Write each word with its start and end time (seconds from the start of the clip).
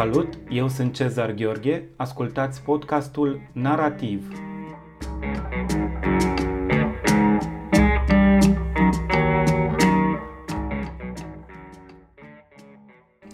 Salut, 0.00 0.38
eu 0.48 0.68
sunt 0.68 0.94
Cezar 0.94 1.32
Gheorghe, 1.32 1.88
ascultați 1.96 2.62
podcastul 2.62 3.40
Narativ. 3.52 4.28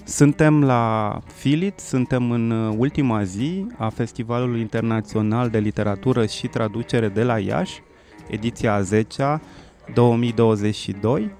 Suntem 0.04 0.64
la 0.64 1.18
Filit, 1.34 1.78
suntem 1.78 2.30
în 2.30 2.50
ultima 2.78 3.22
zi 3.22 3.66
a 3.78 3.88
Festivalului 3.88 4.60
Internațional 4.60 5.50
de 5.50 5.58
Literatură 5.58 6.26
și 6.26 6.46
Traducere 6.46 7.08
de 7.08 7.22
la 7.22 7.38
Iași, 7.38 7.82
ediția 8.30 8.74
a 8.74 8.80
10 8.80 9.40
2022 9.94 11.30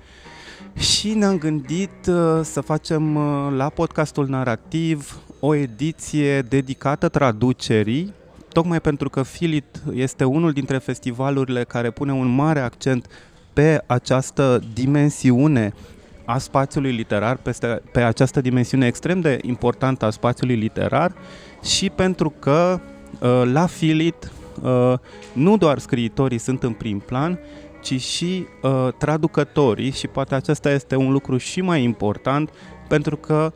și 0.79 1.15
ne-am 1.15 1.39
gândit 1.39 2.07
uh, 2.09 2.41
să 2.43 2.61
facem 2.61 3.15
uh, 3.15 3.53
la 3.57 3.69
podcastul 3.69 4.29
narrativ 4.29 5.21
o 5.41 5.55
ediție 5.55 6.41
dedicată 6.41 7.09
traducerii, 7.09 8.13
tocmai 8.53 8.81
pentru 8.81 9.11
că 9.11 9.23
Filit 9.23 9.83
este 9.95 10.25
unul 10.25 10.53
dintre 10.53 10.79
festivalurile 10.79 11.65
care 11.65 11.91
pune 11.91 12.13
un 12.13 12.35
mare 12.35 12.61
accent 12.61 13.07
pe 13.53 13.83
această 13.87 14.63
dimensiune 14.73 15.73
a 16.25 16.39
spațiului 16.39 16.93
literar, 16.93 17.37
peste, 17.37 17.83
pe 17.93 18.01
această 18.01 18.41
dimensiune 18.41 18.87
extrem 18.87 19.21
de 19.21 19.39
importantă 19.43 20.05
a 20.05 20.11
spațiului 20.11 20.57
literar 20.57 21.13
și 21.63 21.91
pentru 21.91 22.31
că 22.31 22.81
uh, 23.21 23.43
la 23.53 23.67
Filit 23.67 24.31
nu 25.33 25.57
doar 25.57 25.79
scriitorii 25.79 26.39
sunt 26.39 26.63
în 26.63 26.73
prim 26.73 26.99
plan, 26.99 27.39
ci 27.83 28.01
și 28.01 28.47
uh, 28.63 28.89
traducătorii 28.99 29.91
și 29.91 30.07
poate 30.07 30.35
acesta 30.35 30.71
este 30.71 30.97
un 30.97 31.13
lucru 31.13 31.37
și 31.37 31.61
mai 31.61 31.83
important 31.83 32.51
pentru 32.89 33.17
că 33.17 33.53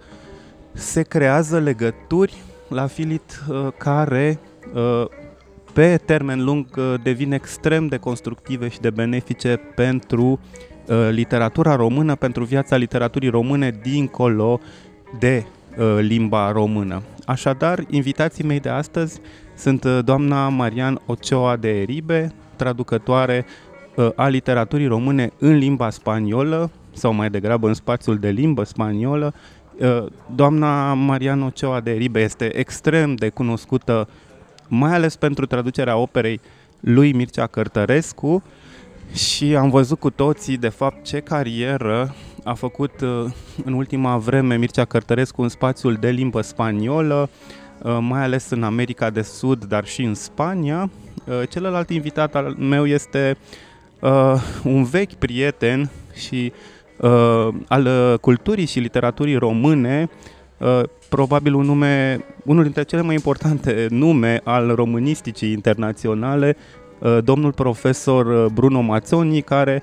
se 0.72 1.02
creează 1.02 1.58
legături 1.58 2.36
la 2.68 2.86
Filit 2.86 3.44
uh, 3.48 3.68
care 3.78 4.38
uh, 4.74 5.04
pe 5.72 5.96
termen 6.04 6.44
lung 6.44 6.66
uh, 6.76 6.94
devin 7.02 7.32
extrem 7.32 7.86
de 7.86 7.96
constructive 7.96 8.68
și 8.68 8.80
de 8.80 8.90
benefice 8.90 9.60
pentru 9.74 10.40
uh, 10.86 11.08
literatura 11.10 11.76
română, 11.76 12.14
pentru 12.14 12.44
viața 12.44 12.76
literaturii 12.76 13.28
române 13.28 13.78
dincolo 13.82 14.60
de 15.18 15.44
uh, 15.78 15.98
limba 16.00 16.52
română. 16.52 17.02
Așadar, 17.26 17.84
invitații 17.88 18.44
mei 18.44 18.60
de 18.60 18.68
astăzi 18.68 19.20
sunt 19.56 19.84
uh, 19.84 19.98
doamna 20.04 20.48
Marian 20.48 21.00
Ochoa 21.06 21.56
de 21.56 21.80
Eribe, 21.80 22.32
traducătoare 22.56 23.46
Uh, 23.96 24.08
a 24.14 24.28
literaturii 24.28 24.86
române 24.86 25.32
în 25.38 25.56
limba 25.56 25.90
spaniolă, 25.90 26.70
sau 26.92 27.12
mai 27.12 27.30
degrabă 27.30 27.68
în 27.68 27.74
spațiul 27.74 28.18
de 28.18 28.28
limbă 28.28 28.64
spaniolă. 28.64 29.34
Uh, 29.80 30.06
doamna 30.34 30.94
Mariano 30.94 31.50
Cioa 31.50 31.80
de 31.80 31.90
Ribe 31.90 32.20
este 32.20 32.56
extrem 32.56 33.14
de 33.14 33.28
cunoscută, 33.28 34.08
mai 34.68 34.94
ales 34.94 35.16
pentru 35.16 35.46
traducerea 35.46 35.96
operei 35.96 36.40
lui 36.80 37.12
Mircea 37.12 37.46
Cărtărescu 37.46 38.42
și 39.14 39.56
am 39.56 39.70
văzut 39.70 39.98
cu 39.98 40.10
toții, 40.10 40.56
de 40.56 40.68
fapt, 40.68 41.04
ce 41.04 41.20
carieră 41.20 42.14
a 42.44 42.54
făcut 42.54 43.00
uh, 43.00 43.24
în 43.64 43.72
ultima 43.72 44.16
vreme 44.16 44.56
Mircea 44.56 44.84
Cărtărescu 44.84 45.42
în 45.42 45.48
spațiul 45.48 45.94
de 45.94 46.10
limbă 46.10 46.40
spaniolă, 46.40 47.28
mai 48.00 48.22
ales 48.22 48.50
în 48.50 48.62
America 48.62 49.10
de 49.10 49.22
Sud, 49.22 49.64
dar 49.64 49.84
și 49.84 50.02
în 50.02 50.14
Spania. 50.14 50.90
Celălalt 51.48 51.90
invitat 51.90 52.34
al 52.34 52.54
meu 52.58 52.86
este 52.86 53.36
uh, 54.00 54.34
un 54.64 54.84
vechi 54.84 55.12
prieten 55.12 55.90
și 56.14 56.52
uh, 56.52 56.79
al 57.68 57.86
uh, 57.86 58.18
culturii 58.18 58.66
și 58.66 58.78
literaturii 58.78 59.36
române, 59.36 60.08
uh, 60.58 60.82
probabil 61.08 61.54
un 61.54 61.64
nume, 61.64 62.24
unul 62.44 62.62
dintre 62.62 62.82
cele 62.82 63.02
mai 63.02 63.14
importante 63.14 63.86
nume 63.90 64.40
al 64.44 64.74
românisticii 64.74 65.52
internaționale, 65.52 66.56
uh, 66.98 67.18
domnul 67.24 67.52
profesor 67.52 68.26
uh, 68.26 68.50
Bruno 68.52 68.80
Mazzoni, 68.80 69.40
care 69.40 69.82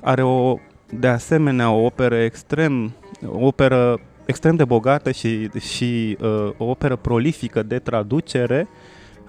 are 0.00 0.22
o, 0.22 0.56
de 0.90 1.06
asemenea 1.06 1.70
o 1.70 1.84
operă 1.84 2.16
extrem, 2.16 2.92
o 3.26 3.46
operă 3.46 4.00
extrem 4.24 4.56
de 4.56 4.64
bogată 4.64 5.10
și, 5.10 5.50
și 5.58 6.16
uh, 6.20 6.50
o 6.56 6.64
operă 6.64 6.96
prolifică 6.96 7.62
de 7.62 7.78
traducere. 7.78 8.68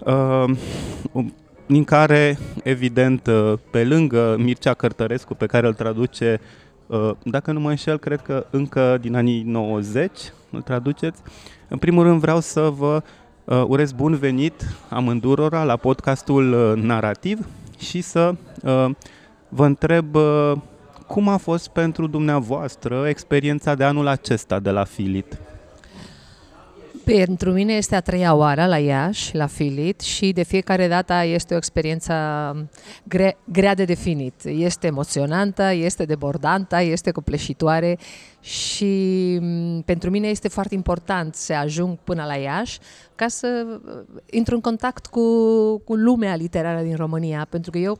Uh, 0.05 0.43
din 1.65 1.83
care, 1.83 2.37
evident, 2.63 3.27
uh, 3.27 3.53
pe 3.71 3.83
lângă 3.83 4.35
Mircea 4.39 4.73
Cărtărescu, 4.73 5.33
pe 5.33 5.45
care 5.45 5.67
îl 5.67 5.73
traduce, 5.73 6.39
uh, 6.41 6.68
dacă 7.23 7.51
nu 7.51 7.59
mă 7.59 7.69
înșel, 7.69 7.97
cred 7.97 8.21
că 8.21 8.45
încă 8.49 8.97
din 9.01 9.15
anii 9.15 9.41
90 9.41 10.11
îl 10.51 10.61
traduceți. 10.61 11.21
În 11.67 11.77
primul 11.77 12.03
rând 12.03 12.19
vreau 12.19 12.39
să 12.39 12.61
vă 12.61 13.01
uh, 13.43 13.63
urez 13.67 13.91
bun 13.91 14.15
venit 14.15 14.65
amândurora 14.89 15.63
la 15.63 15.75
podcastul 15.75 16.77
Narativ 16.81 17.47
și 17.77 18.01
să 18.01 18.35
vă 19.49 19.65
întreb 19.65 20.15
cum 21.07 21.27
a 21.27 21.37
fost 21.37 21.67
pentru 21.67 22.07
dumneavoastră 22.07 23.07
experiența 23.07 23.75
de 23.75 23.83
anul 23.83 24.07
acesta 24.07 24.59
de 24.59 24.69
la 24.69 24.83
Filit. 24.83 25.48
Pentru 27.15 27.51
mine 27.51 27.73
este 27.73 27.95
a 27.95 28.01
treia 28.01 28.33
oară 28.35 28.65
la 28.65 28.77
Iași, 28.77 29.35
la 29.35 29.47
Filit 29.47 29.99
și 29.99 30.31
de 30.31 30.43
fiecare 30.43 30.87
dată 30.87 31.13
este 31.25 31.53
o 31.53 31.57
experiență 31.57 32.13
gre- 33.03 33.37
grea 33.43 33.73
de 33.73 33.85
definit. 33.85 34.43
Este 34.43 34.87
emoționantă, 34.87 35.71
este 35.71 36.05
debordantă, 36.05 36.81
este 36.81 37.11
copleșitoare 37.11 37.97
și 38.39 39.37
mm, 39.41 39.81
pentru 39.81 40.09
mine 40.09 40.27
este 40.27 40.47
foarte 40.47 40.75
important 40.75 41.35
să 41.35 41.53
ajung 41.53 41.97
până 42.03 42.23
la 42.25 42.35
Iași 42.35 42.79
ca 43.15 43.27
să 43.27 43.65
uh, 43.65 44.21
intru 44.29 44.55
în 44.55 44.61
contact 44.61 45.05
cu, 45.05 45.21
cu 45.77 45.95
lumea 45.95 46.35
literară 46.35 46.81
din 46.81 46.95
România, 46.95 47.47
pentru 47.49 47.71
că 47.71 47.77
eu 47.77 47.99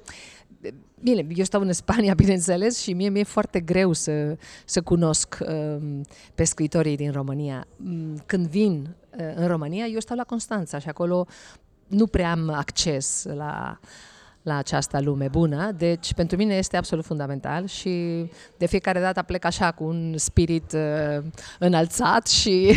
Bine, 1.01 1.27
eu 1.35 1.43
stau 1.43 1.61
în 1.61 1.73
Spania, 1.73 2.13
bineînțeles, 2.23 2.79
și 2.79 2.93
mie 2.93 3.09
mi-e 3.09 3.23
foarte 3.23 3.59
greu 3.59 3.93
să, 3.93 4.37
să 4.65 4.81
cunosc 4.81 5.37
um, 5.47 6.01
pe 6.35 6.43
scritorii 6.43 6.95
din 6.95 7.11
România. 7.11 7.67
Mm, 7.75 8.23
când 8.25 8.47
vin 8.47 8.87
uh, 8.87 8.98
în 9.35 9.47
România, 9.47 9.85
eu 9.85 9.99
stau 9.99 10.17
la 10.17 10.23
Constanța 10.23 10.79
și 10.79 10.89
acolo 10.89 11.27
nu 11.87 12.07
prea 12.07 12.31
am 12.31 12.49
acces 12.49 13.23
la, 13.23 13.79
la 14.41 14.55
această 14.55 15.01
lume 15.01 15.27
bună, 15.27 15.71
deci 15.71 16.13
pentru 16.13 16.37
mine 16.37 16.55
este 16.55 16.77
absolut 16.77 17.05
fundamental 17.05 17.65
și 17.65 18.25
de 18.57 18.65
fiecare 18.65 18.99
dată 18.99 19.21
plec 19.21 19.45
așa 19.45 19.71
cu 19.71 19.83
un 19.83 20.17
spirit 20.17 20.71
uh, 20.71 21.23
înălțat 21.59 22.27
și, 22.27 22.73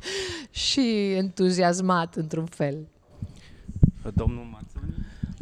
și 0.68 1.12
entuziasmat 1.12 2.14
într-un 2.14 2.46
fel. 2.46 2.86
Domnul 4.14 4.44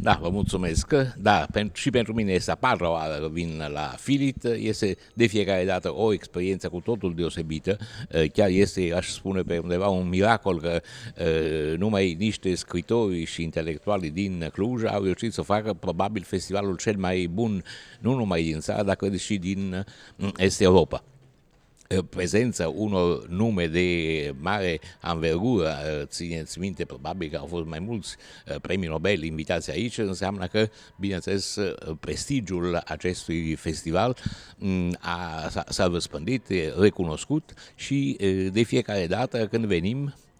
da, 0.01 0.17
vă 0.21 0.29
mulțumesc. 0.29 0.93
Da, 1.17 1.45
și 1.73 1.89
pentru 1.89 2.13
mine 2.13 2.31
este 2.31 2.51
a 2.51 2.55
patra 2.55 2.91
oară 2.91 3.29
vin 3.31 3.63
la 3.73 3.93
Filit. 3.97 4.43
Este 4.43 4.97
de 5.13 5.25
fiecare 5.25 5.65
dată 5.65 5.93
o 5.93 6.13
experiență 6.13 6.69
cu 6.69 6.79
totul 6.79 7.15
deosebită. 7.15 7.77
Chiar 8.33 8.49
este, 8.49 8.93
aș 8.95 9.07
spune 9.07 9.41
pe 9.41 9.57
undeva, 9.57 9.87
un 9.87 10.09
miracol 10.09 10.59
că 10.59 10.81
numai 11.77 12.15
niște 12.19 12.55
scritori 12.55 13.25
și 13.25 13.43
intelectuali 13.43 14.09
din 14.09 14.49
Cluj 14.53 14.83
au 14.83 15.03
reușit 15.03 15.33
să 15.33 15.41
facă 15.41 15.73
probabil 15.73 16.23
festivalul 16.23 16.75
cel 16.75 16.97
mai 16.97 17.29
bun, 17.33 17.63
nu 17.99 18.15
numai 18.15 18.43
din 18.43 18.59
țară, 18.59 18.83
dar 18.83 18.97
și 19.17 19.37
din 19.37 19.85
Est 20.37 20.61
Europa 20.61 21.03
prezența 22.09 22.69
unor 22.69 23.27
nume 23.27 23.67
de 23.67 24.33
mare 24.39 24.79
anvergură, 25.01 25.75
țineți 26.05 26.59
minte, 26.59 26.85
probabil 26.85 27.29
că 27.29 27.37
au 27.37 27.45
fost 27.45 27.65
mai 27.65 27.79
mulți 27.79 28.15
premii 28.61 28.87
Nobel 28.87 29.23
invitați 29.23 29.71
aici, 29.71 29.97
înseamnă 29.97 30.47
că, 30.47 30.69
bineînțeles, 30.99 31.57
prestigiul 31.99 32.81
acestui 32.85 33.55
festival 33.55 34.17
a, 34.99 35.47
s-a, 35.49 35.63
s-a 35.69 35.87
răspândit, 35.87 36.47
recunoscut 36.77 37.53
și 37.75 38.17
de 38.51 38.63
fiecare 38.63 39.07
dată 39.07 39.47
când 39.47 39.65
venim, 39.65 40.13
Eh, 40.13 40.30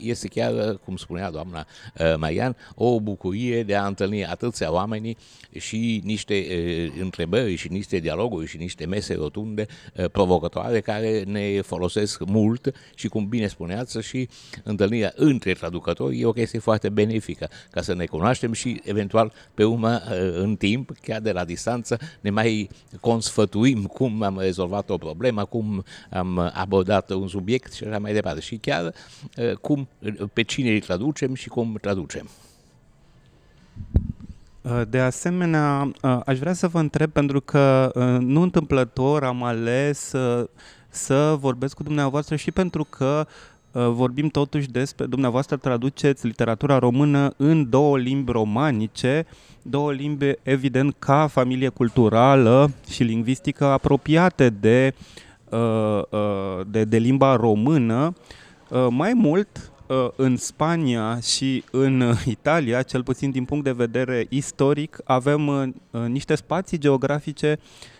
este 0.00 0.28
chiar, 0.28 0.76
cum 0.84 0.96
spunea 0.96 1.30
doamna 1.30 1.66
eh, 1.94 2.14
Marian, 2.16 2.56
o 2.74 3.00
bucurie 3.00 3.62
de 3.62 3.74
a 3.74 3.86
întâlni 3.86 4.26
atâția 4.26 4.72
oameni 4.72 5.16
și 5.58 6.00
niște 6.04 6.34
eh, 6.34 6.92
întrebări 7.00 7.54
și 7.54 7.68
niște 7.68 7.98
dialoguri 7.98 8.46
și 8.46 8.56
niște 8.56 8.86
mese 8.86 9.14
rotunde 9.14 9.66
provocatoare 10.12 10.80
care 10.80 11.22
ne 11.22 11.60
folosesc 11.60 12.24
mult 12.24 12.74
și, 12.94 13.08
cum 13.08 13.26
bine 13.26 13.46
spuneați, 13.46 13.98
și 14.00 14.28
întâlnirea 14.62 15.12
între 15.16 15.52
traducători 15.52 16.20
e 16.20 16.26
o 16.26 16.32
chestie 16.32 16.58
foarte 16.58 16.88
benefică 16.88 17.48
ca 17.70 17.82
să 17.82 17.94
ne 17.94 18.04
cunoaștem 18.04 18.52
și, 18.52 18.80
eventual, 18.84 19.32
pe 19.54 19.64
urmă, 19.64 20.02
în 20.34 20.56
timp, 20.56 20.90
chiar 21.02 21.20
de 21.20 21.32
la 21.32 21.44
distanță, 21.44 21.98
ne 22.20 22.30
mai 22.30 22.68
consfătuim 23.00 23.84
cum 23.84 24.22
am 24.22 24.38
rezolvat 24.38 24.90
o 24.90 24.96
problemă, 24.96 25.44
cum 25.44 25.84
am 26.10 26.50
abordat 26.54 27.10
un 27.10 27.28
subiect 27.28 27.72
și 27.72 27.84
așa 27.84 27.98
mai 27.98 28.12
departe. 28.12 28.40
Și 28.40 28.56
chiar 28.56 28.94
Uh, 29.36 29.43
cum, 29.60 29.88
pe 30.32 30.42
cine 30.42 30.70
îi 30.70 30.80
traducem 30.80 31.34
și 31.34 31.48
cum 31.48 31.78
traducem. 31.80 32.28
Uh, 34.62 34.82
de 34.88 34.98
asemenea, 34.98 35.90
uh, 36.02 36.20
aș 36.26 36.38
vrea 36.38 36.52
să 36.52 36.68
vă 36.68 36.78
întreb, 36.78 37.10
pentru 37.10 37.40
că 37.40 37.90
nu 38.20 38.42
întâmplător 38.42 39.24
am 39.24 39.42
ales 39.42 40.14
să 40.94 41.36
vorbesc 41.38 41.76
cu 41.76 41.82
dumneavoastră 41.82 42.36
și 42.36 42.50
pentru 42.50 42.84
că 42.84 43.26
uh, 43.72 43.86
vorbim 43.88 44.28
totuși 44.28 44.70
despre, 44.70 45.06
dumneavoastră 45.06 45.56
traduceți 45.56 46.26
literatura 46.26 46.78
română 46.78 47.32
în 47.36 47.70
două 47.70 47.98
limbi 47.98 48.32
romanice, 48.32 49.26
două 49.62 49.92
limbi 49.92 50.32
evident 50.42 50.94
ca 50.98 51.26
familie 51.26 51.68
culturală 51.68 52.70
și 52.90 53.02
lingvistică 53.02 53.64
apropiate 53.64 54.48
de, 54.48 54.94
uh, 55.48 56.02
de, 56.66 56.84
de 56.84 56.96
limba 56.96 57.36
română. 57.36 58.14
Mai 58.90 59.12
mult, 59.12 59.72
în 60.16 60.36
Spania 60.36 61.20
și 61.20 61.64
în 61.70 62.14
Italia, 62.24 62.82
cel 62.82 63.02
puțin 63.02 63.30
din 63.30 63.44
punct 63.44 63.64
de 63.64 63.72
vedere 63.72 64.26
istoric, 64.28 64.98
avem 65.04 65.74
niște 65.90 66.34
spații 66.34 66.78
geografice 66.78 67.58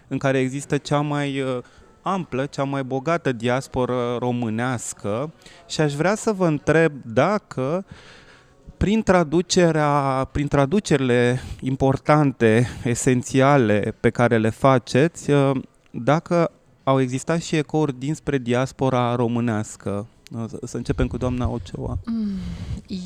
în 0.08 0.18
care 0.18 0.38
există 0.38 0.76
cea 0.76 1.00
mai 1.00 1.44
amplă, 2.02 2.46
cea 2.46 2.64
mai 2.64 2.84
bogată 2.84 3.32
diasporă 3.32 4.16
românească 4.18 5.32
și 5.66 5.80
aș 5.80 5.94
vrea 5.94 6.14
să 6.14 6.32
vă 6.32 6.46
întreb 6.46 6.92
dacă 7.04 7.84
prin 8.76 9.02
traducerea, 9.02 10.28
prin 10.32 10.48
traducerile 10.48 11.40
importante, 11.60 12.68
esențiale 12.84 13.94
pe 14.00 14.10
care 14.10 14.38
le 14.38 14.50
faceți, 14.50 15.30
dacă 15.90 16.50
au 16.84 17.00
existat 17.00 17.40
și 17.40 17.56
ecouri 17.56 17.98
dinspre 17.98 18.38
diaspora 18.38 19.14
românească. 19.14 20.06
Să 20.62 20.76
începem 20.76 21.06
cu 21.06 21.16
doamna 21.16 21.48
Oceoa. 21.48 21.98
Mm, 22.04 22.38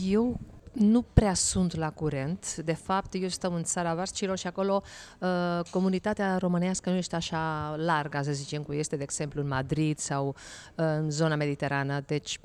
eu 0.08 0.40
nu 0.72 1.02
prea 1.02 1.34
sunt 1.34 1.76
la 1.76 1.90
curent. 1.90 2.56
De 2.56 2.72
fapt, 2.72 3.14
eu 3.14 3.28
stau 3.28 3.54
în 3.54 3.62
țara 3.62 3.94
Varcilor 3.94 4.38
și 4.38 4.46
acolo 4.46 4.82
uh, 5.20 5.60
comunitatea 5.70 6.36
românească 6.36 6.90
nu 6.90 6.96
este 6.96 7.16
așa 7.16 7.74
largă, 7.76 8.20
să 8.22 8.32
zicem, 8.32 8.62
cum 8.62 8.78
este, 8.78 8.96
de 8.96 9.02
exemplu, 9.02 9.40
în 9.40 9.48
Madrid 9.48 9.98
sau 9.98 10.26
uh, 10.28 10.34
în 10.74 11.10
zona 11.10 11.34
mediterană. 11.34 12.00
Deci, 12.06 12.40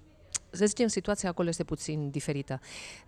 să 0.53 0.65
zicem, 0.65 0.87
situația 0.87 1.29
acolo 1.29 1.47
este 1.47 1.63
puțin 1.63 2.09
diferită. 2.09 2.59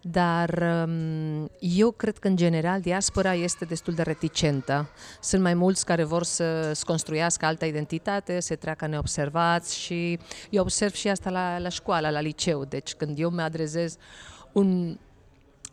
Dar 0.01 0.50
um, 0.88 1.50
eu 1.59 1.92
cred 1.92 2.18
că, 2.18 2.27
în 2.27 2.36
general, 2.36 2.81
diaspora 2.81 3.33
este 3.33 3.65
destul 3.65 3.94
de 3.94 4.01
reticentă. 4.01 4.89
Sunt 5.21 5.42
mai 5.42 5.53
mulți 5.53 5.86
care 5.86 6.03
vor 6.03 6.24
să-ți 6.24 6.86
construiască 6.86 7.45
altă 7.45 7.65
identitate, 7.65 8.39
se 8.39 8.56
treacă 8.56 8.88
neobservați 8.88 9.77
și 9.77 10.19
eu 10.50 10.62
observ 10.62 10.94
și 10.94 11.07
asta 11.07 11.30
la, 11.30 11.59
la 11.59 11.69
școală, 11.69 12.09
la 12.09 12.19
liceu. 12.19 12.65
Deci, 12.65 12.94
când 12.94 13.19
eu 13.19 13.30
mă 13.31 13.42
adresez 13.42 13.98
un, 14.51 14.98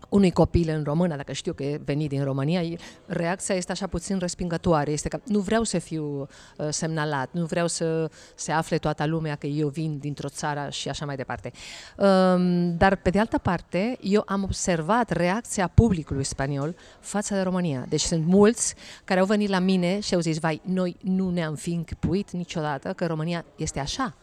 unui 0.08 0.30
copil 0.30 0.68
în 0.68 0.82
română, 0.84 1.16
dacă 1.16 1.32
știu 1.32 1.52
că 1.52 1.62
e 1.62 1.80
venit 1.84 2.08
din 2.08 2.24
România, 2.24 2.78
reacția 3.06 3.54
este 3.54 3.72
așa 3.72 3.86
puțin 3.86 4.18
respingătoare. 4.18 4.90
Este 4.90 5.08
că 5.08 5.20
nu 5.24 5.38
vreau 5.38 5.62
să 5.62 5.78
fiu 5.78 6.20
uh, 6.56 6.66
semnalat, 6.70 7.28
nu 7.32 7.44
vreau 7.44 7.66
să 7.66 8.10
se 8.34 8.52
afle 8.52 8.78
toată 8.78 9.06
lumea 9.06 9.34
că 9.34 9.46
eu 9.46 9.68
vin 9.68 9.98
dintr-o 9.98 10.28
țară 10.28 10.68
și 10.70 10.88
așa 10.88 11.04
mai 11.04 11.16
departe. 11.16 11.52
Um, 11.96 12.76
dar, 12.76 12.96
pe 12.96 13.10
de 13.10 13.18
altă 13.18 13.38
parte, 13.38 13.98
eu 14.00 14.22
am 14.26 14.42
observat 14.42 15.10
reacția 15.10 15.68
publicului 15.68 16.24
spaniol 16.24 16.76
față 17.00 17.34
de 17.34 17.40
România. 17.40 17.86
Deci 17.88 18.00
sunt 18.00 18.26
mulți 18.26 18.74
care 19.04 19.20
au 19.20 19.26
venit 19.26 19.48
la 19.48 19.58
mine 19.58 20.00
și 20.00 20.14
au 20.14 20.20
zis, 20.20 20.38
vai, 20.38 20.60
noi 20.64 20.96
nu 21.00 21.30
ne-am 21.30 21.54
fi 21.54 21.70
închipuit 21.70 22.30
niciodată 22.30 22.92
că 22.92 23.06
România 23.06 23.44
este 23.56 23.80
așa, 23.80 24.14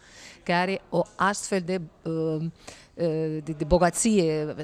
că 0.50 0.56
are 0.56 0.81
o 0.90 1.01
astfel 1.16 1.62
de... 1.62 1.81
Uh, 2.04 2.46
Eh, 3.00 3.38
de, 3.44 3.51
de 3.51 3.63
bogăție, 3.63 4.56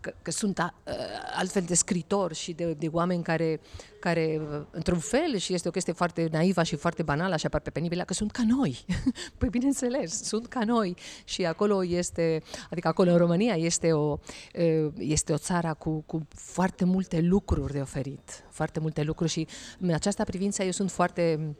că, 0.00 0.12
că 0.22 0.30
sunt 0.30 0.58
a, 0.58 0.74
eh, 0.84 0.94
altfel 1.36 1.62
de 1.62 1.74
scritori 1.74 2.34
și 2.34 2.52
de, 2.52 2.72
de 2.72 2.88
oameni 2.92 3.22
care, 3.22 3.60
care, 4.00 4.40
într-un 4.70 4.98
fel, 4.98 5.36
și 5.36 5.54
este 5.54 5.68
o 5.68 5.70
chestie 5.70 5.92
foarte 5.92 6.28
naivă 6.30 6.62
și 6.62 6.76
foarte 6.76 7.02
banală 7.02 7.36
și 7.36 7.46
aproape 7.46 7.70
penibilă, 7.70 8.02
că 8.02 8.12
sunt 8.12 8.30
ca 8.30 8.42
noi. 8.46 8.84
păi 9.38 9.48
bineînțeles, 9.48 10.22
sunt 10.22 10.46
ca 10.46 10.64
noi. 10.64 10.96
Și 11.24 11.44
acolo 11.44 11.84
este, 11.84 12.42
adică 12.70 12.88
acolo 12.88 13.10
în 13.10 13.16
România 13.16 13.54
este 13.54 13.92
o, 13.92 14.18
eh, 14.52 14.86
este 14.98 15.32
o 15.32 15.38
țară 15.38 15.74
cu, 15.78 16.02
cu 16.06 16.26
foarte 16.34 16.84
multe 16.84 17.20
lucruri 17.20 17.72
de 17.72 17.80
oferit. 17.80 18.44
Foarte 18.50 18.80
multe 18.80 19.02
lucruri 19.02 19.30
și 19.30 19.46
în 19.78 19.92
această 19.92 20.24
privință 20.24 20.62
eu 20.62 20.70
sunt 20.70 20.90
foarte, 20.90 21.54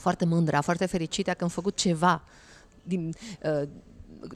foarte 0.00 0.24
mândră, 0.24 0.60
foarte 0.60 0.86
fericită 0.86 1.30
că 1.30 1.44
am 1.44 1.50
făcut 1.50 1.76
ceva 1.76 2.24
din, 2.82 3.12
uh, 3.42 3.68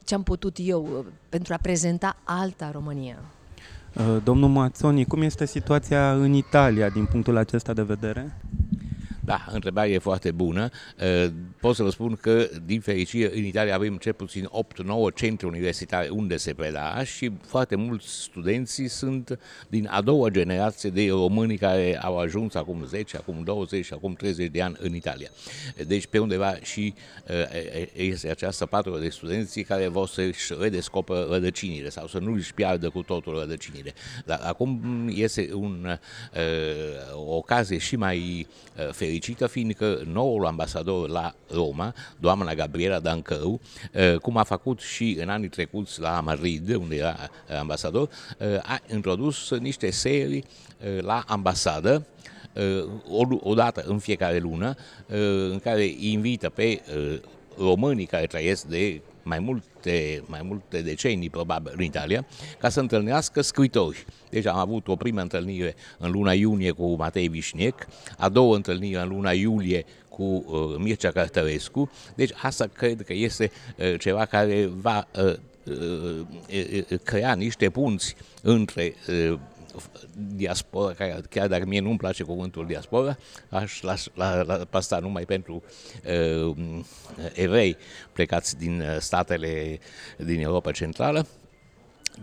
ce 0.03 0.13
am 0.13 0.23
putut 0.23 0.57
eu 0.59 0.83
uh, 0.83 1.05
pentru 1.29 1.53
a 1.53 1.57
prezenta 1.61 2.17
alta 2.23 2.71
România. 2.71 3.17
Uh, 3.93 4.17
domnul 4.23 4.49
Mazzoni, 4.49 5.05
cum 5.05 5.21
este 5.21 5.45
situația 5.45 6.13
în 6.13 6.33
Italia 6.33 6.89
din 6.89 7.05
punctul 7.05 7.37
acesta 7.37 7.73
de 7.73 7.81
vedere? 7.81 8.37
Da, 9.27 9.45
întrebarea 9.51 9.91
e 9.91 9.97
foarte 9.97 10.31
bună. 10.31 10.69
Pot 11.59 11.75
să 11.75 11.83
vă 11.83 11.89
spun 11.89 12.15
că, 12.15 12.49
din 12.65 12.79
fericire, 12.79 13.37
în 13.37 13.43
Italia 13.43 13.75
avem 13.75 13.97
cel 13.97 14.13
puțin 14.13 14.49
8-9 15.11 15.15
centre 15.15 15.47
universitare 15.47 16.09
unde 16.09 16.37
se 16.37 16.53
preda 16.53 17.03
și 17.03 17.31
foarte 17.45 17.75
mulți 17.75 18.21
studenți 18.21 18.83
sunt 18.83 19.39
din 19.69 19.87
a 19.91 20.01
doua 20.01 20.29
generație 20.29 20.89
de 20.89 21.07
români 21.09 21.57
care 21.57 21.99
au 22.01 22.17
ajuns 22.17 22.53
acum 22.53 22.85
10, 22.85 23.17
acum 23.17 23.43
20, 23.43 23.91
acum 23.91 24.13
30 24.13 24.51
de 24.51 24.61
ani 24.61 24.75
în 24.79 24.95
Italia. 24.95 25.29
Deci, 25.87 26.05
pe 26.05 26.19
undeva 26.19 26.55
și 26.61 26.93
este 27.93 28.29
această 28.29 28.65
patră 28.65 28.99
de 28.99 29.09
studenți 29.09 29.61
care 29.61 29.87
vor 29.87 30.07
să-și 30.07 30.53
redescoperă 30.59 31.27
rădăcinile 31.29 31.89
sau 31.89 32.07
să 32.07 32.17
nu 32.17 32.33
își 32.33 32.53
piardă 32.53 32.89
cu 32.89 33.01
totul 33.01 33.39
rădăcinile. 33.39 33.93
Dar 34.25 34.39
acum 34.43 34.81
este 35.13 35.49
un, 35.53 35.99
o 37.13 37.35
ocazie 37.35 37.77
și 37.77 37.95
mai 37.95 38.47
fericită 38.91 39.15
fericită, 39.17 39.47
fiindcă 39.47 40.01
noul 40.05 40.45
ambasador 40.45 41.09
la 41.09 41.35
Roma, 41.51 41.93
doamna 42.19 42.53
Gabriela 42.53 42.99
Dancău, 42.99 43.59
eh, 43.91 44.15
cum 44.15 44.37
a 44.37 44.43
făcut 44.43 44.79
și 44.79 45.17
în 45.21 45.29
anii 45.29 45.47
trecuți 45.47 45.99
la 45.99 46.21
Madrid, 46.21 46.75
unde 46.75 46.95
era 46.95 47.15
ambasador, 47.59 48.09
eh, 48.37 48.47
a 48.63 48.79
introdus 48.93 49.51
niște 49.51 49.91
serii 49.91 50.43
eh, 50.79 51.01
la 51.01 51.23
ambasadă, 51.27 52.05
o, 53.09 53.23
o 53.39 53.53
dată 53.53 53.83
în 53.87 53.99
fiecare 53.99 54.37
lună, 54.37 54.75
în 55.49 55.59
care 55.59 55.85
invită 55.99 56.49
pe 56.49 56.81
românii 57.57 58.05
care 58.05 58.25
trăiesc 58.25 58.63
de 58.63 59.01
mai 59.23 59.39
multe, 59.87 60.23
mai 60.25 60.41
multe 60.43 60.81
decenii, 60.81 61.29
probabil, 61.29 61.73
în 61.75 61.83
Italia, 61.83 62.25
ca 62.59 62.69
să 62.69 62.79
întâlnească 62.79 63.41
scritori. 63.41 64.05
Deci 64.29 64.45
am 64.45 64.57
avut 64.57 64.87
o 64.87 64.95
primă 64.95 65.21
întâlnire 65.21 65.75
în 65.97 66.11
luna 66.11 66.33
iunie 66.33 66.71
cu 66.71 66.95
Matei 66.95 67.27
Vișnec, 67.27 67.87
a 68.17 68.29
doua 68.29 68.55
întâlnire 68.55 69.01
în 69.01 69.07
luna 69.07 69.31
iulie 69.31 69.85
cu 70.09 70.23
uh, 70.23 70.75
Mircea 70.77 71.11
Cărtărescu. 71.11 71.91
Deci 72.15 72.31
asta 72.41 72.67
cred 72.73 73.01
că 73.01 73.13
este 73.13 73.51
uh, 73.77 73.99
ceva 73.99 74.25
care 74.25 74.65
va 74.65 75.07
uh, 75.15 75.33
uh, 75.63 76.25
uh 76.89 76.99
crea 77.03 77.33
niște 77.33 77.69
punți 77.69 78.15
între 78.41 78.95
uh, 79.31 79.39
diaspora, 80.35 80.93
care, 80.93 81.21
chiar 81.29 81.47
dacă 81.47 81.65
mie 81.65 81.79
nu-mi 81.79 81.97
place 81.97 82.23
cuvântul 82.23 82.65
diaspora, 82.65 83.17
aș 83.49 83.81
la, 83.81 83.95
la, 84.13 84.41
la 84.41 84.55
pasta 84.69 84.99
numai 84.99 85.25
pentru 85.25 85.63
uh, 86.45 86.55
evrei 87.33 87.77
plecați 88.13 88.57
din 88.57 88.81
uh, 88.81 88.97
statele 88.99 89.79
din 90.17 90.41
Europa 90.41 90.71
Centrală, 90.71 91.27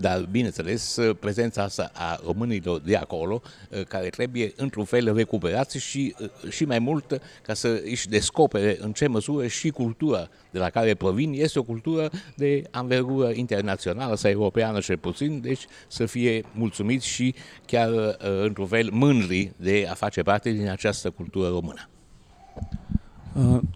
dar, 0.01 0.27
bineînțeles, 0.31 0.99
prezența 1.21 1.63
asta 1.63 1.91
a 1.95 2.21
românilor 2.25 2.81
de 2.81 2.97
acolo, 2.97 3.43
uh, 3.71 3.83
care 3.83 4.09
trebuie, 4.09 4.53
într-un 4.57 4.85
fel, 4.85 5.15
recuperați 5.15 5.79
și, 5.79 6.15
uh, 6.21 6.51
și 6.51 6.65
mai 6.65 6.79
mult 6.79 7.21
ca 7.43 7.55
să 7.55 7.83
își 7.85 8.09
descopere 8.09 8.77
în 8.81 8.93
ce 8.93 9.07
măsură 9.07 9.47
și 9.47 9.71
cultura 9.71 10.29
de 10.51 10.59
la 10.59 10.71
care 10.71 10.95
provin 10.95 11.33
este 11.33 11.59
o 11.59 11.63
cultură 11.63 12.11
de 12.37 12.63
anvergură 12.71 13.31
internațională 13.35 14.17
sau 14.17 14.31
europeană 14.31 14.79
cel 14.79 14.99
puțin, 14.99 15.41
deci 15.41 15.67
să 15.89 16.07
fie 16.07 16.45
mulțumiți 16.53 17.07
și 17.07 17.35
chiar, 17.67 17.91
uh, 17.93 18.15
într-un 18.43 18.67
fel, 18.67 18.89
mândri 18.93 19.53
de 19.57 19.87
a 19.91 19.95
face 19.95 20.23
parte 20.23 20.51
din 20.51 20.69
această 20.69 21.11
cultură 21.11 21.49
română. 21.49 21.89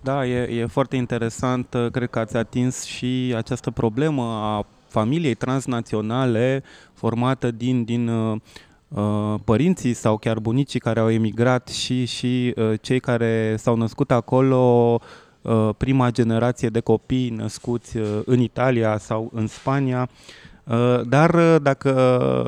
Da, 0.03 0.27
e, 0.27 0.61
e 0.61 0.67
foarte 0.67 0.97
interesant. 0.97 1.77
Cred 1.93 2.11
că 2.11 2.19
ați 2.19 2.37
atins 2.37 2.85
și 2.85 3.33
această 3.37 3.71
problemă 3.71 4.23
a 4.23 4.67
familiei 4.89 5.35
transnaționale 5.35 6.63
formată 6.93 7.51
din, 7.51 7.85
din 7.85 8.09
uh, 8.09 8.41
uh, 8.89 9.35
părinții 9.45 9.95
sau 9.95 10.17
chiar 10.17 10.39
bunicii 10.39 10.81
care 10.81 11.01
au 11.01 11.11
emigrat 11.11 11.69
și, 11.69 12.05
și 12.05 12.55
uh, 12.57 12.73
cei 12.81 13.01
care 13.01 13.55
s-au 13.59 13.77
născut 13.77 14.11
acolo, 14.11 15.01
uh, 15.43 15.69
prima 15.77 16.11
generație 16.11 16.69
de 16.69 16.81
copii 16.81 17.29
născuți 17.29 17.97
uh, 17.97 18.07
în 18.25 18.41
Italia 18.41 18.99
sau 18.99 19.31
în 19.35 19.47
Spania. 19.47 20.09
Uh, 20.65 21.01
dar 21.07 21.35
uh, 21.35 21.57
dacă, 21.63 21.91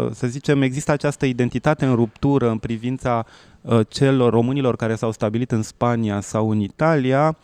uh, 0.06 0.14
să 0.14 0.26
zicem, 0.26 0.62
există 0.62 0.92
această 0.92 1.26
identitate 1.26 1.85
în 1.85 1.94
ruptură 1.94 2.50
în 2.50 2.59
privința 2.59 3.26
uh, 3.61 3.80
celor 3.88 4.32
românilor 4.32 4.76
care 4.76 4.94
s-au 4.94 5.12
stabilit 5.12 5.50
în 5.50 5.62
Spania 5.62 6.20
sau 6.20 6.50
în 6.50 6.61
Italia, 6.61 7.37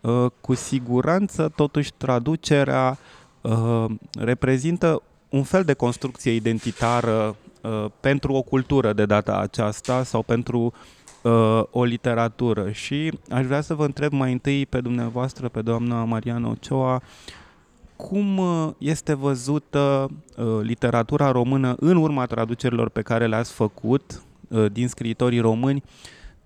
uh, 0.00 0.26
cu 0.40 0.54
siguranță 0.54 1.52
totuși 1.56 1.92
traducerea 1.96 2.88
Uh, 2.88 3.17
reprezintă 4.18 5.02
un 5.28 5.42
fel 5.42 5.64
de 5.64 5.72
construcție 5.72 6.32
identitară 6.32 7.36
uh, 7.62 7.84
pentru 8.00 8.32
o 8.32 8.42
cultură 8.42 8.92
de 8.92 9.06
data 9.06 9.38
aceasta 9.38 10.02
sau 10.02 10.22
pentru 10.22 10.72
uh, 11.22 11.62
o 11.70 11.84
literatură. 11.84 12.70
Și 12.70 13.12
aș 13.30 13.46
vrea 13.46 13.60
să 13.60 13.74
vă 13.74 13.84
întreb 13.84 14.12
mai 14.12 14.32
întâi 14.32 14.66
pe 14.66 14.80
dumneavoastră, 14.80 15.48
pe 15.48 15.62
doamna 15.62 16.04
Mariana 16.04 16.48
Ochoa, 16.48 17.02
cum 17.96 18.40
este 18.78 19.14
văzută 19.14 20.10
literatura 20.62 21.30
română 21.30 21.74
în 21.78 21.96
urma 21.96 22.26
traducerilor 22.26 22.88
pe 22.88 23.02
care 23.02 23.26
le-ați 23.26 23.52
făcut 23.52 24.22
din 24.72 24.88
scriitorii 24.88 25.40
români 25.40 25.82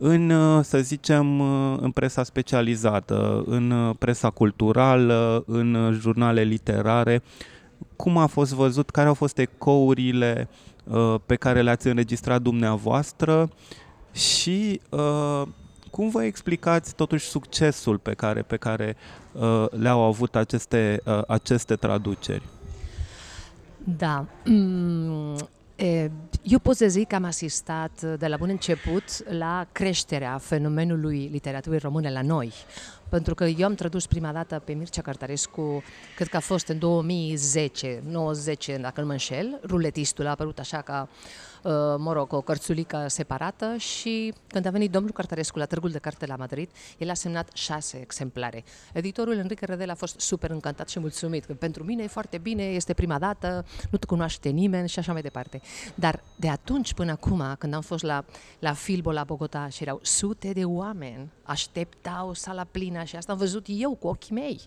în, 0.04 0.32
să 0.62 0.78
zicem, 0.78 1.40
în 1.80 1.90
presa 1.90 2.22
specializată, 2.22 3.42
în 3.46 3.94
presa 3.98 4.30
culturală, 4.30 5.44
în 5.46 5.98
jurnale 6.00 6.42
literare. 6.42 7.22
Cum 7.96 8.16
a 8.16 8.26
fost 8.26 8.52
văzut? 8.54 8.90
Care 8.90 9.08
au 9.08 9.14
fost 9.14 9.38
ecourile 9.38 10.48
pe 11.26 11.36
care 11.36 11.62
le-ați 11.62 11.86
înregistrat 11.86 12.42
dumneavoastră? 12.42 13.48
Și 14.12 14.80
cum 15.92 16.08
vă 16.08 16.24
explicați 16.24 16.94
totuși 16.94 17.26
succesul 17.26 17.98
pe 17.98 18.14
care, 18.14 18.42
pe 18.42 18.56
care 18.56 18.96
uh, 19.32 19.66
le-au 19.70 20.00
avut 20.00 20.36
aceste, 20.36 21.00
uh, 21.04 21.20
aceste 21.26 21.76
traduceri? 21.76 22.42
Da. 23.84 24.24
Mm, 25.78 26.10
eu 26.42 26.58
pot 26.58 26.76
să 26.76 26.86
zic 26.88 27.08
că 27.08 27.14
am 27.14 27.24
asistat 27.24 28.18
de 28.18 28.26
la 28.26 28.36
bun 28.36 28.48
început 28.48 29.28
la 29.28 29.66
creșterea 29.72 30.38
fenomenului 30.38 31.28
literaturii 31.32 31.78
române 31.78 32.10
la 32.10 32.22
noi. 32.22 32.52
Pentru 33.08 33.34
că 33.34 33.44
eu 33.44 33.66
am 33.66 33.74
tradus 33.74 34.06
prima 34.06 34.32
dată 34.32 34.62
pe 34.64 34.72
Mircea 34.72 35.02
Cărtarescu, 35.02 35.82
cred 36.16 36.28
că 36.28 36.36
a 36.36 36.40
fost 36.40 36.68
în 36.68 36.78
2010, 36.78 38.02
90, 38.08 38.70
dacă 38.80 39.00
nu 39.00 39.06
mă 39.06 39.12
înșel, 39.12 39.60
ruletistul 39.64 40.26
a 40.26 40.30
apărut 40.30 40.58
așa 40.58 40.80
ca 40.80 41.08
uh, 41.10 41.16
Uh, 41.16 41.51
mă 41.98 42.12
rog, 42.12 42.32
o 42.32 42.40
cărțulică 42.40 43.04
separată 43.08 43.76
și 43.76 44.34
când 44.46 44.66
a 44.66 44.70
venit 44.70 44.90
domnul 44.90 45.12
Cărtărescu 45.12 45.58
la 45.58 45.64
Târgul 45.64 45.90
de 45.90 45.98
Carte 45.98 46.26
la 46.26 46.36
Madrid, 46.36 46.70
el 46.98 47.10
a 47.10 47.14
semnat 47.14 47.50
șase 47.52 48.00
exemplare. 48.00 48.64
Editorul 48.92 49.36
Enrique 49.36 49.66
Redel 49.66 49.90
a 49.90 49.94
fost 49.94 50.20
super 50.20 50.50
încântat 50.50 50.88
și 50.88 50.98
mulțumit, 50.98 51.44
că 51.44 51.52
pentru 51.52 51.84
mine 51.84 52.02
e 52.02 52.06
foarte 52.06 52.38
bine, 52.38 52.62
este 52.62 52.94
prima 52.94 53.18
dată, 53.18 53.64
nu 53.90 53.98
te 53.98 54.06
cunoaște 54.06 54.48
nimeni 54.48 54.88
și 54.88 54.98
așa 54.98 55.12
mai 55.12 55.22
departe. 55.22 55.60
Dar 55.94 56.22
de 56.36 56.48
atunci 56.48 56.94
până 56.94 57.10
acum, 57.10 57.54
când 57.58 57.74
am 57.74 57.80
fost 57.80 58.02
la, 58.02 58.24
la 58.58 58.72
Filbo 58.72 59.12
la 59.12 59.24
Bogota 59.24 59.68
și 59.68 59.82
erau 59.82 59.98
sute 60.02 60.52
de 60.52 60.64
oameni, 60.64 61.30
așteptau 61.42 62.32
sala 62.34 62.64
plină 62.64 63.04
și 63.04 63.16
asta 63.16 63.32
am 63.32 63.38
văzut 63.38 63.66
eu 63.68 63.94
cu 63.94 64.06
ochii 64.06 64.34
mei. 64.34 64.60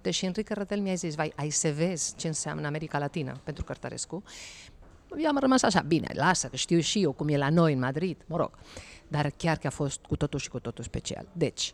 Deși 0.00 0.24
Enrique 0.24 0.54
Redel 0.54 0.80
mi-a 0.80 0.94
zis, 0.94 1.14
vai, 1.14 1.32
ai 1.36 1.50
să 1.50 1.68
vezi 1.68 2.14
ce 2.16 2.26
înseamnă 2.26 2.66
America 2.66 2.98
Latină 2.98 3.40
pentru 3.44 3.64
Cărtărescu 3.64 4.22
eu 5.18 5.28
am 5.28 5.38
rămas 5.38 5.62
așa, 5.62 5.80
bine, 5.80 6.06
lasă, 6.12 6.48
că 6.48 6.56
știu 6.56 6.80
și 6.80 7.02
eu 7.02 7.12
cum 7.12 7.28
e 7.28 7.36
la 7.36 7.50
noi 7.50 7.72
în 7.72 7.78
Madrid, 7.78 8.16
mă 8.26 8.36
rog. 8.36 8.50
Dar 9.08 9.32
chiar 9.36 9.56
că 9.56 9.66
a 9.66 9.70
fost 9.70 10.00
cu 10.00 10.16
totul 10.16 10.38
și 10.38 10.48
cu 10.48 10.58
totul 10.58 10.84
special. 10.84 11.26
Deci, 11.32 11.72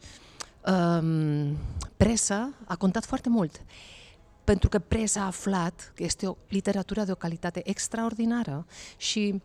um, 0.67 1.57
presa 1.97 2.53
a 2.65 2.77
contat 2.77 3.05
foarte 3.05 3.29
mult 3.29 3.61
pentru 4.45 4.69
că 4.69 4.79
presa 4.79 5.21
a 5.21 5.27
aflat 5.27 5.93
că 5.95 6.03
este 6.03 6.27
o 6.27 6.37
literatură 6.49 7.03
de 7.03 7.13
o 7.13 7.15
calitate 7.15 7.69
extraordinară 7.69 8.67
și 8.97 9.43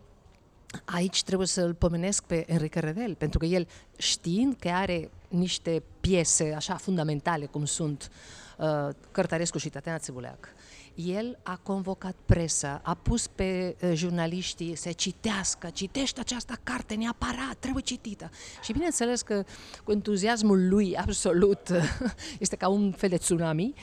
aici 0.84 1.22
trebuie 1.22 1.46
să-l 1.46 1.74
pomenesc 1.74 2.24
pe 2.24 2.44
Enrique 2.52 2.80
Redel, 2.80 3.14
pentru 3.14 3.38
că 3.38 3.44
el, 3.44 3.68
știind 3.96 4.56
că 4.58 4.68
are 4.68 5.10
niște 5.28 5.82
piese 6.00 6.52
așa 6.56 6.74
fundamentale 6.74 7.46
cum 7.46 7.64
sunt 7.64 8.10
uh, 8.58 8.88
Cărtarescu 9.10 9.58
și 9.58 9.68
Tatiana 9.68 9.98
Țibuleac, 9.98 10.48
el 10.96 11.38
a 11.42 11.56
convocat 11.56 12.14
presa, 12.26 12.80
a 12.84 12.94
pus 12.94 13.26
pe 13.26 13.76
uh, 13.82 13.92
jurnaliștii 13.94 14.74
să 14.74 14.92
citească, 14.92 15.70
citește 15.72 16.20
această 16.20 16.54
carte 16.62 16.94
neapărat, 16.94 17.56
trebuie 17.58 17.82
citită. 17.82 18.30
Și 18.62 18.72
bineînțeles 18.72 19.22
că 19.22 19.44
cu 19.84 19.92
entuziasmul 19.92 20.68
lui 20.68 20.96
absolut, 20.96 21.68
este 22.38 22.56
ca 22.56 22.68
un 22.68 22.92
fel 22.92 23.08
de 23.08 23.16
tsunami, 23.16 23.74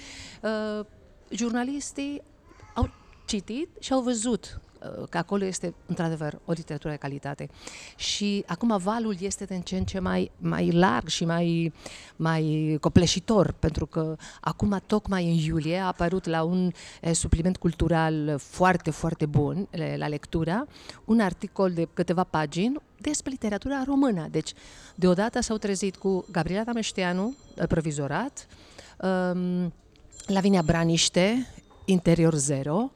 uh, 0.42 0.86
jurnalistii 1.30 2.22
au 2.74 2.90
citit 3.26 3.70
și 3.80 3.94
au 3.94 4.02
văzut 4.02 4.62
Uh, 4.73 4.73
că 5.10 5.18
acolo 5.18 5.46
este 5.46 5.74
într-adevăr 5.86 6.40
o 6.46 6.52
literatură 6.52 6.94
de 6.94 7.00
calitate. 7.00 7.50
Și 7.96 8.44
acum 8.48 8.78
valul 8.78 9.16
este 9.20 9.46
de 9.46 9.56
în 9.56 9.62
ce 9.62 9.78
în 9.78 9.84
ce 9.84 10.00
mai, 10.00 10.32
mai 10.38 10.72
larg 10.72 11.08
și 11.08 11.26
mai, 11.26 11.74
mai 12.16 12.78
copleșitor, 12.82 13.52
pentru 13.52 13.86
că 13.86 14.16
acum, 14.42 14.82
tocmai 14.86 15.26
în 15.26 15.38
iulie, 15.38 15.78
a 15.78 15.86
apărut 15.86 16.26
la 16.26 16.44
un 16.44 16.72
eh, 17.02 17.12
supliment 17.14 17.58
cultural 17.58 18.36
foarte, 18.38 18.92
foarte 18.92 19.26
bun, 19.26 19.68
la 19.96 20.08
lectura, 20.08 20.68
un 21.06 21.20
articol 21.20 21.72
de 21.72 21.88
câteva 21.94 22.24
pagini 22.24 22.82
despre 22.98 23.32
literatura 23.32 23.84
română. 23.86 24.28
Deci, 24.32 24.54
deodată 24.96 25.42
s-au 25.42 25.58
trezit 25.58 25.96
cu 25.96 26.26
Gabriela 26.32 26.64
Dameșteanu, 26.64 27.36
provizorat, 27.68 28.48
um, 29.02 29.74
Lavinia 30.26 30.62
Braniște, 30.62 31.48
Interior 31.86 32.34
Zero, 32.34 32.92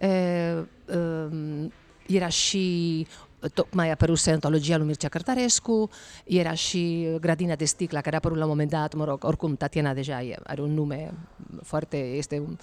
uh, 0.00 0.62
uh, 0.94 1.66
era 2.06 2.28
și 2.28 3.06
tocmai 3.54 3.90
apăruse 3.90 4.30
antologia 4.30 4.76
lui 4.76 4.86
Mircea 4.86 5.08
Cărtarescu, 5.08 5.90
era 6.24 6.54
și 6.54 7.08
Gradina 7.20 7.54
de 7.54 7.64
Sticla, 7.64 8.00
care 8.00 8.14
a 8.14 8.18
apărut 8.18 8.36
la 8.36 8.44
un 8.44 8.50
moment 8.50 8.70
dat, 8.70 8.94
mă 8.94 9.04
rog, 9.04 9.24
oricum 9.24 9.56
Tatiana 9.56 9.94
deja 9.94 10.22
e, 10.22 10.36
are 10.44 10.60
un 10.60 10.74
nume 10.74 11.14
foarte, 11.62 11.96
este 11.96 12.38
un, 12.38 12.56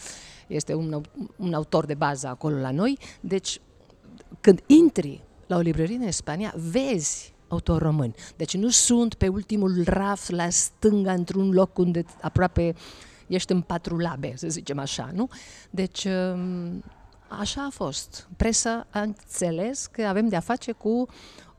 este 0.48 0.74
un, 0.74 1.02
un 1.36 1.54
autor 1.54 1.86
de 1.86 1.94
bază 1.94 2.28
acolo 2.28 2.58
la 2.58 2.72
noi, 2.72 2.98
deci 3.20 3.60
când 4.42 4.62
intri 4.66 5.24
la 5.48 5.56
o 5.56 5.60
librărie 5.60 5.96
în 5.96 6.12
Spania, 6.12 6.54
vezi 6.56 7.34
autor 7.48 7.82
român. 7.82 8.16
Deci 8.36 8.56
nu 8.56 8.70
sunt 8.70 9.14
pe 9.14 9.28
ultimul 9.28 9.84
raf 9.86 10.30
la 10.30 10.50
stânga 10.50 11.12
într-un 11.12 11.52
loc 11.52 11.78
unde 11.78 12.06
aproape 12.22 12.76
ești 13.28 13.52
în 13.52 13.62
patru 13.62 13.98
labe, 13.98 14.34
să 14.36 14.48
zicem 14.48 14.80
așa, 14.80 15.10
nu? 15.14 15.30
Deci 15.70 16.04
um, 16.04 16.84
Așa 17.28 17.62
a 17.62 17.70
fost. 17.72 18.28
Presa 18.38 18.88
a 18.90 19.00
înțeles 19.00 19.86
că 19.86 20.06
avem 20.08 20.28
de-a 20.28 20.40
face 20.40 20.72
cu 20.72 21.08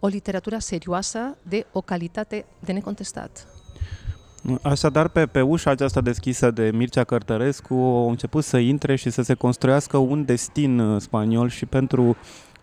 o 0.01 0.07
literatură 0.07 0.59
serioasă 0.59 1.37
de 1.43 1.67
o 1.73 1.81
calitate 1.81 2.45
de 2.61 2.73
necontestat. 2.73 3.47
Așadar, 4.63 5.09
pe, 5.09 5.27
pe 5.27 5.41
ușa 5.41 5.71
aceasta 5.71 6.01
deschisă 6.01 6.51
de 6.51 6.71
Mircea 6.75 7.05
Cărtărescu 7.05 7.75
au 7.75 8.09
început 8.09 8.45
să 8.45 8.59
intre 8.59 8.97
și 8.97 9.11
să 9.11 9.23
se 9.23 9.35
construiască 9.35 9.97
un 9.97 10.25
destin 10.25 10.79
uh, 10.79 11.01
spaniol 11.01 11.49
și 11.49 11.67
pentru, 11.67 12.17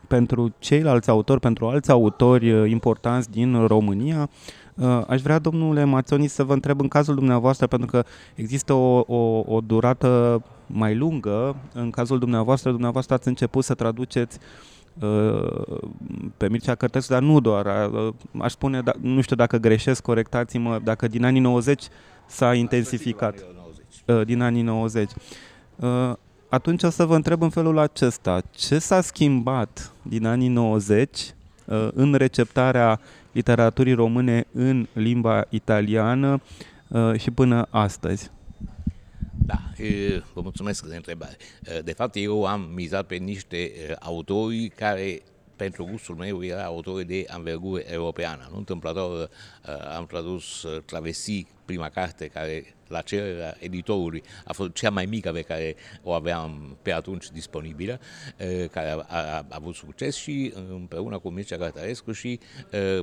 pentru 0.08 0.54
ceilalți 0.60 1.10
autori, 1.10 1.40
pentru 1.40 1.68
alți 1.68 1.92
autori 1.92 2.52
uh, 2.52 2.70
importanți 2.70 3.32
din 3.32 3.66
România. 3.68 4.30
Uh, 4.76 5.02
aș 5.08 5.22
vrea, 5.22 5.40
domnule 5.40 5.84
Mațoni, 5.84 6.28
să 6.28 6.44
vă 6.44 6.54
întreb 6.54 6.80
în 6.80 6.88
cazul 6.88 7.16
dumneavoastră, 7.16 7.68
pentru 7.68 7.88
că 7.88 8.04
există 8.36 8.74
o, 8.74 9.04
o, 9.08 9.44
o 9.46 9.62
durată 9.62 10.42
mai 10.68 10.96
lungă. 10.96 11.56
În 11.74 11.90
cazul 11.90 12.20
dumneavoastră, 12.20 12.72
dumneavoastră 12.72 13.16
ați 13.16 13.28
început 13.28 13.64
să 13.64 13.74
traduceți 13.74 14.40
uh, 15.00 15.78
pe 16.38 16.50
Mircea 16.50 16.76
Cărtescu, 16.76 17.14
dar 17.14 17.22
nu 17.22 17.40
doar. 17.40 17.66
Uh, 17.92 18.14
aș 18.42 18.52
spune, 18.52 18.82
da, 18.82 18.92
nu 19.02 19.22
știu 19.22 19.36
dacă 19.36 19.58
greșesc, 19.58 20.02
corectați-mă, 20.02 20.80
dacă 20.84 21.08
din 21.08 21.26
anii 21.26 21.42
90 21.42 21.84
s-a 22.26 22.54
intensificat. 22.54 23.46
Din 24.26 24.42
anii 24.42 24.62
90. 24.62 25.12
Atunci 26.50 26.84
o 26.84 26.90
să 26.90 27.06
vă 27.06 27.16
întreb 27.16 27.42
în 27.42 27.50
felul 27.50 27.78
acesta. 27.78 28.42
Ce 28.56 28.80
s-a 28.80 29.02
schimbat 29.02 29.94
din 30.02 30.26
anii 30.26 30.48
90 30.48 31.34
în 31.94 32.14
receptarea 32.14 33.00
literaturii 33.32 33.94
române 33.94 34.48
în 34.52 34.88
limba 34.94 35.46
italiană 35.50 36.42
și 37.18 37.32
până 37.32 37.68
astăzi? 37.70 38.32
Da, 39.78 40.24
vă 40.34 40.42
mulțumesc 40.42 40.86
de 40.86 40.96
întrebare. 40.96 41.38
De 41.84 41.94
fapt, 41.94 42.16
eu 42.16 42.46
am 42.46 42.62
mizat 42.74 43.06
pe 43.06 43.16
niște 43.16 43.72
autori 44.00 44.68
care 44.76 45.22
pentru 45.56 45.86
gustul 45.86 46.16
meu 46.16 46.44
era 46.44 46.64
autori 46.64 47.06
de 47.06 47.26
anvergură 47.28 47.82
europeană. 47.86 48.48
Nu 48.52 48.58
întâmplător 48.58 49.30
am 49.96 50.06
tradus 50.06 50.66
Travesii, 50.86 51.48
prima 51.66 51.90
carte 51.90 52.28
care 52.28 52.76
la 52.88 53.02
cererea 53.02 53.56
editorului 53.60 54.24
a 54.46 54.54
fost 54.54 54.72
cea 54.72 54.90
mai 54.90 55.06
mică 55.06 55.32
pe 55.32 55.42
care 55.42 55.76
o 56.04 56.12
aveam 56.12 56.78
pe 56.82 56.92
atunci 56.92 57.32
disponibilă, 57.32 58.00
care 58.72 58.90
a, 58.90 59.06
a, 59.08 59.18
a 59.18 59.46
avut 59.50 59.76
succes 59.76 60.16
și 60.16 60.54
împreună 60.70 61.20
cu 61.20 61.30
Mircea 61.30 61.58
Cărtărescu 61.58 62.12
și 62.12 62.40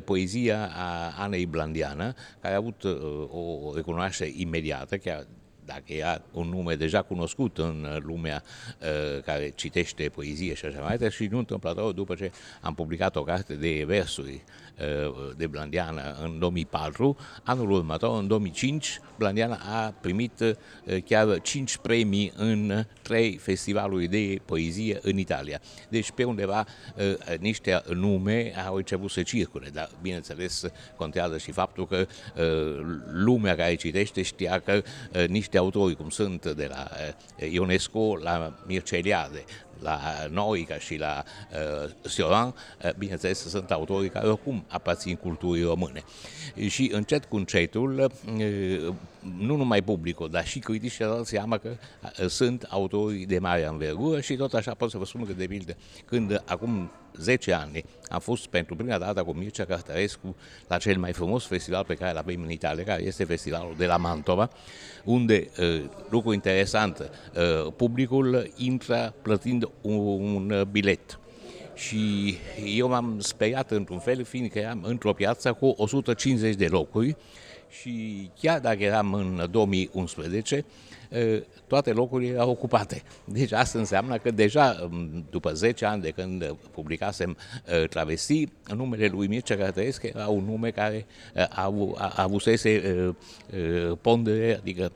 poezia 0.05 0.71
a 0.75 1.15
Anei 1.19 1.47
Blandiană, 1.47 2.15
care 2.41 2.55
a 2.55 2.57
avut 2.57 2.85
o 3.31 3.73
recunoaștere 3.75 4.33
imediată, 4.37 4.97
chiar 4.97 5.27
dacă 5.65 5.93
era 5.93 6.23
un 6.33 6.49
nume 6.49 6.75
deja 6.75 7.03
cunoscut 7.03 7.59
în 7.59 7.87
uh, 7.91 8.03
lumea 8.03 8.43
uh, 8.79 9.23
care 9.23 9.53
citește 9.55 10.09
poezie 10.09 10.55
și 10.55 10.65
așa 10.65 10.81
mai 10.81 10.97
departe, 10.97 11.09
și 11.09 11.27
nu 11.27 11.39
întâmplător 11.39 11.93
după 11.93 12.15
ce 12.15 12.31
am 12.61 12.75
publicat 12.75 13.17
o 13.17 13.23
carte 13.23 13.55
de 13.55 13.85
versuri 13.87 14.45
uh, 14.79 15.31
de 15.37 15.47
Blandiana 15.47 16.17
în 16.23 16.39
2004, 16.39 17.17
anul 17.43 17.71
următor, 17.71 18.19
în 18.19 18.27
2005, 18.27 19.01
Blandiana 19.19 19.59
a 19.71 19.95
primit 20.01 20.41
uh, 20.41 21.03
chiar 21.05 21.41
5 21.41 21.77
premii 21.77 22.33
în 22.37 22.85
trei 23.03 23.37
festivaluri 23.37 24.07
de 24.07 24.41
poezie 24.45 24.99
în 25.03 25.19
Italia. 25.19 25.61
Deci 25.89 26.11
pe 26.11 26.25
undeva 26.25 26.67
uh, 26.97 27.39
niște 27.39 27.83
nume 27.95 28.53
au 28.67 28.75
început 28.75 29.11
să 29.11 29.23
circule, 29.23 29.69
dar 29.73 29.91
bineînțeles 30.03 30.65
contează 30.97 31.39
și 31.39 31.53
faptul 31.53 31.87
că 31.87 32.07
lumea 33.13 33.57
care 33.57 33.75
citește 33.75 34.23
știa 34.23 34.59
că 34.59 34.83
niște 35.29 35.52
niște 35.53 35.67
autori 35.67 35.97
cum 35.97 36.11
sunt 36.11 36.47
de 36.47 36.67
la 36.71 36.89
Ionesco 37.51 38.17
la 38.17 38.53
Mircea 38.67 38.97
Eliade, 38.97 39.45
la 39.79 40.01
Noica 40.31 40.79
și 40.79 40.97
la 40.97 41.25
uh, 41.25 41.91
Sioran, 42.05 42.47
uh, 42.85 42.91
bineînțeles 42.99 43.49
sunt 43.49 43.71
autorii 43.71 44.09
care 44.09 44.27
oricum 44.27 44.65
aparțin 44.69 45.17
culturii 45.17 45.63
române. 45.63 46.03
Și 46.69 46.91
încet 46.93 47.25
cu 47.25 47.37
încetul, 47.37 48.11
uh, 48.39 48.95
nu 49.39 49.57
numai 49.57 49.83
publicul, 49.83 50.29
dar 50.31 50.47
și 50.47 50.59
critici 50.59 50.91
și 50.91 50.99
dau 50.99 51.25
seama 51.25 51.59
că 51.59 51.69
uh, 51.69 52.27
sunt 52.29 52.67
autori 52.69 53.19
de 53.19 53.39
mare 53.39 53.67
învergură 53.67 54.21
și 54.21 54.37
tot 54.37 54.55
așa 54.55 54.75
pot 54.75 54.91
să 54.91 54.99
vă 54.99 55.05
spun 55.05 55.25
că 55.25 55.33
de 55.33 55.47
pildă 55.47 55.77
când 56.05 56.43
acum 56.47 56.91
10 57.19 57.53
ani 57.53 57.85
am 58.09 58.21
fost 58.21 58.47
pentru 58.47 58.77
prima 58.77 58.99
dată 58.99 59.23
cu 59.23 59.33
Mircea 59.33 59.65
Cartarescu 59.65 60.37
la 60.69 60.77
cel 60.77 60.99
mai 60.99 61.13
frumos 61.13 61.45
festival 61.45 61.85
pe 61.85 61.95
care 61.95 62.11
îl 62.11 62.17
avem 62.17 62.43
în 62.43 62.51
Italia, 62.51 62.85
care 62.85 63.03
este 63.03 63.25
festivalul 63.25 63.75
de 63.77 63.87
la 63.87 63.97
Mantova, 63.97 64.51
unde, 65.05 65.51
uh, 65.59 65.85
lucru 66.11 66.33
interesant, 66.33 67.11
uh, 67.37 67.73
publicul 67.77 68.53
intră 68.57 69.15
plătind 69.23 69.69
un, 69.81 69.97
un 69.97 70.69
bilet. 70.71 71.19
Și 71.75 72.35
eu 72.65 72.89
m-am 72.89 73.21
speriat 73.21 73.71
într-un 73.71 73.99
fel, 73.99 74.25
fiindcă 74.25 74.59
eram 74.59 74.83
într-o 74.83 75.13
piață 75.13 75.53
cu 75.53 75.75
150 75.77 76.55
de 76.55 76.67
locuri 76.67 77.17
și 77.81 78.31
chiar 78.41 78.61
dacă 78.61 78.83
eram 78.83 79.15
în 79.15 79.49
2011, 79.51 80.65
toate 81.67 81.93
locurile 81.93 82.33
erau 82.33 82.51
ocupate. 82.51 83.03
Deci 83.25 83.53
asta 83.53 83.79
înseamnă 83.79 84.19
că 84.19 84.31
deja 84.31 84.91
după 85.31 85.53
10 85.53 85.85
ani 85.85 86.03
de 86.03 86.11
când 86.11 86.57
publicasem 86.71 87.37
Travesti, 87.89 88.49
numele 88.75 89.07
lui 89.07 89.27
Mircea 89.27 89.57
Cartărescu 89.57 90.07
era 90.07 90.27
un 90.27 90.45
nume 90.45 90.71
care 90.71 91.07
avusese 92.17 92.83
pondere, 94.01 94.57
adică 94.57 94.93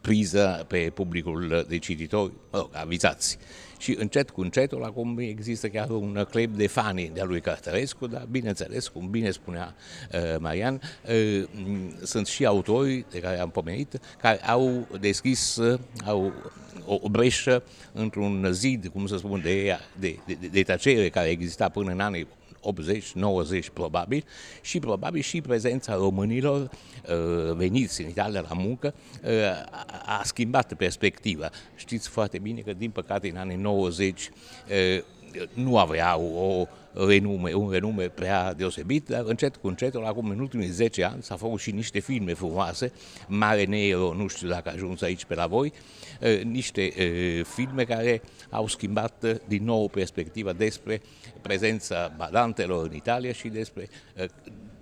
priză 0.00 0.64
pe 0.68 0.90
publicul 0.94 1.64
de 1.68 1.78
cititori, 1.78 2.32
oh, 2.50 2.66
avizați 2.72 3.38
și 3.78 3.96
încet 3.98 4.30
cu 4.30 4.40
încetul 4.40 4.84
acum 4.84 5.18
există 5.18 5.68
chiar 5.68 5.90
un 5.90 6.26
club 6.30 6.56
de 6.56 6.66
fani 6.66 7.10
de-a 7.14 7.24
lui 7.24 7.40
Cartărescu, 7.40 8.06
dar 8.06 8.26
bineînțeles, 8.30 8.88
cum 8.88 9.10
bine 9.10 9.30
spunea 9.30 9.74
uh, 10.12 10.38
Marian, 10.38 10.80
uh, 11.08 11.44
sunt 12.02 12.26
și 12.26 12.46
autori 12.46 13.04
de 13.10 13.18
care 13.18 13.38
am 13.38 13.50
pomenit, 13.50 14.00
care 14.20 14.46
au 14.46 14.86
deschis 15.00 15.56
uh, 15.56 15.78
au 16.04 16.32
o, 16.86 16.98
o 17.02 17.08
breșă 17.08 17.62
într-un 17.92 18.48
zid, 18.52 18.86
cum 18.86 19.06
să 19.06 19.16
spun, 19.16 19.40
de, 19.42 19.78
de, 19.98 20.18
de, 20.26 20.48
de 20.50 20.62
tăcere 20.62 21.08
care 21.08 21.28
exista 21.28 21.68
până 21.68 21.90
în 21.90 22.00
anii 22.00 22.26
80-90 22.74 23.72
probabil 23.72 24.24
și 24.60 24.78
probabil 24.78 25.20
și 25.20 25.40
prezența 25.40 25.94
românilor 25.94 26.60
uh, 26.60 27.54
veniți 27.54 28.02
în 28.02 28.08
Italia 28.08 28.40
la 28.40 28.54
muncă 28.54 28.94
uh, 29.24 29.30
a 30.06 30.20
schimbat 30.24 30.74
perspectiva. 30.74 31.50
Știți 31.74 32.08
foarte 32.08 32.38
bine 32.38 32.60
că 32.60 32.72
din 32.72 32.90
păcate 32.90 33.28
în 33.28 33.36
anii 33.36 33.56
90 33.56 34.30
uh, 34.68 35.02
nu 35.54 35.78
aveau 35.78 36.22
o 36.34 36.66
renume, 37.06 37.52
un 37.52 37.70
renume 37.70 38.08
prea 38.08 38.54
deosebit, 38.54 39.08
dar 39.08 39.22
încet 39.24 39.56
cu 39.56 39.66
încetul, 39.68 40.04
acum 40.04 40.28
în 40.28 40.38
ultimii 40.38 40.68
10 40.68 41.04
ani, 41.04 41.22
s-au 41.22 41.36
făcut 41.36 41.60
și 41.60 41.70
niște 41.70 41.98
filme 41.98 42.34
frumoase, 42.34 42.92
Mare 43.26 43.64
Nero, 43.64 44.14
nu 44.14 44.26
știu 44.26 44.48
dacă 44.48 44.68
a 44.68 44.72
ajuns 44.72 45.02
aici 45.02 45.24
pe 45.24 45.34
la 45.34 45.46
voi, 45.46 45.72
niște 46.42 46.92
filme 47.54 47.84
care 47.84 48.22
au 48.50 48.66
schimbat 48.66 49.40
din 49.46 49.64
nou 49.64 49.88
perspectiva 49.88 50.52
despre 50.52 51.00
prezența 51.42 52.12
badantelor 52.16 52.86
în 52.86 52.94
Italia 52.94 53.32
și 53.32 53.48
despre 53.48 53.88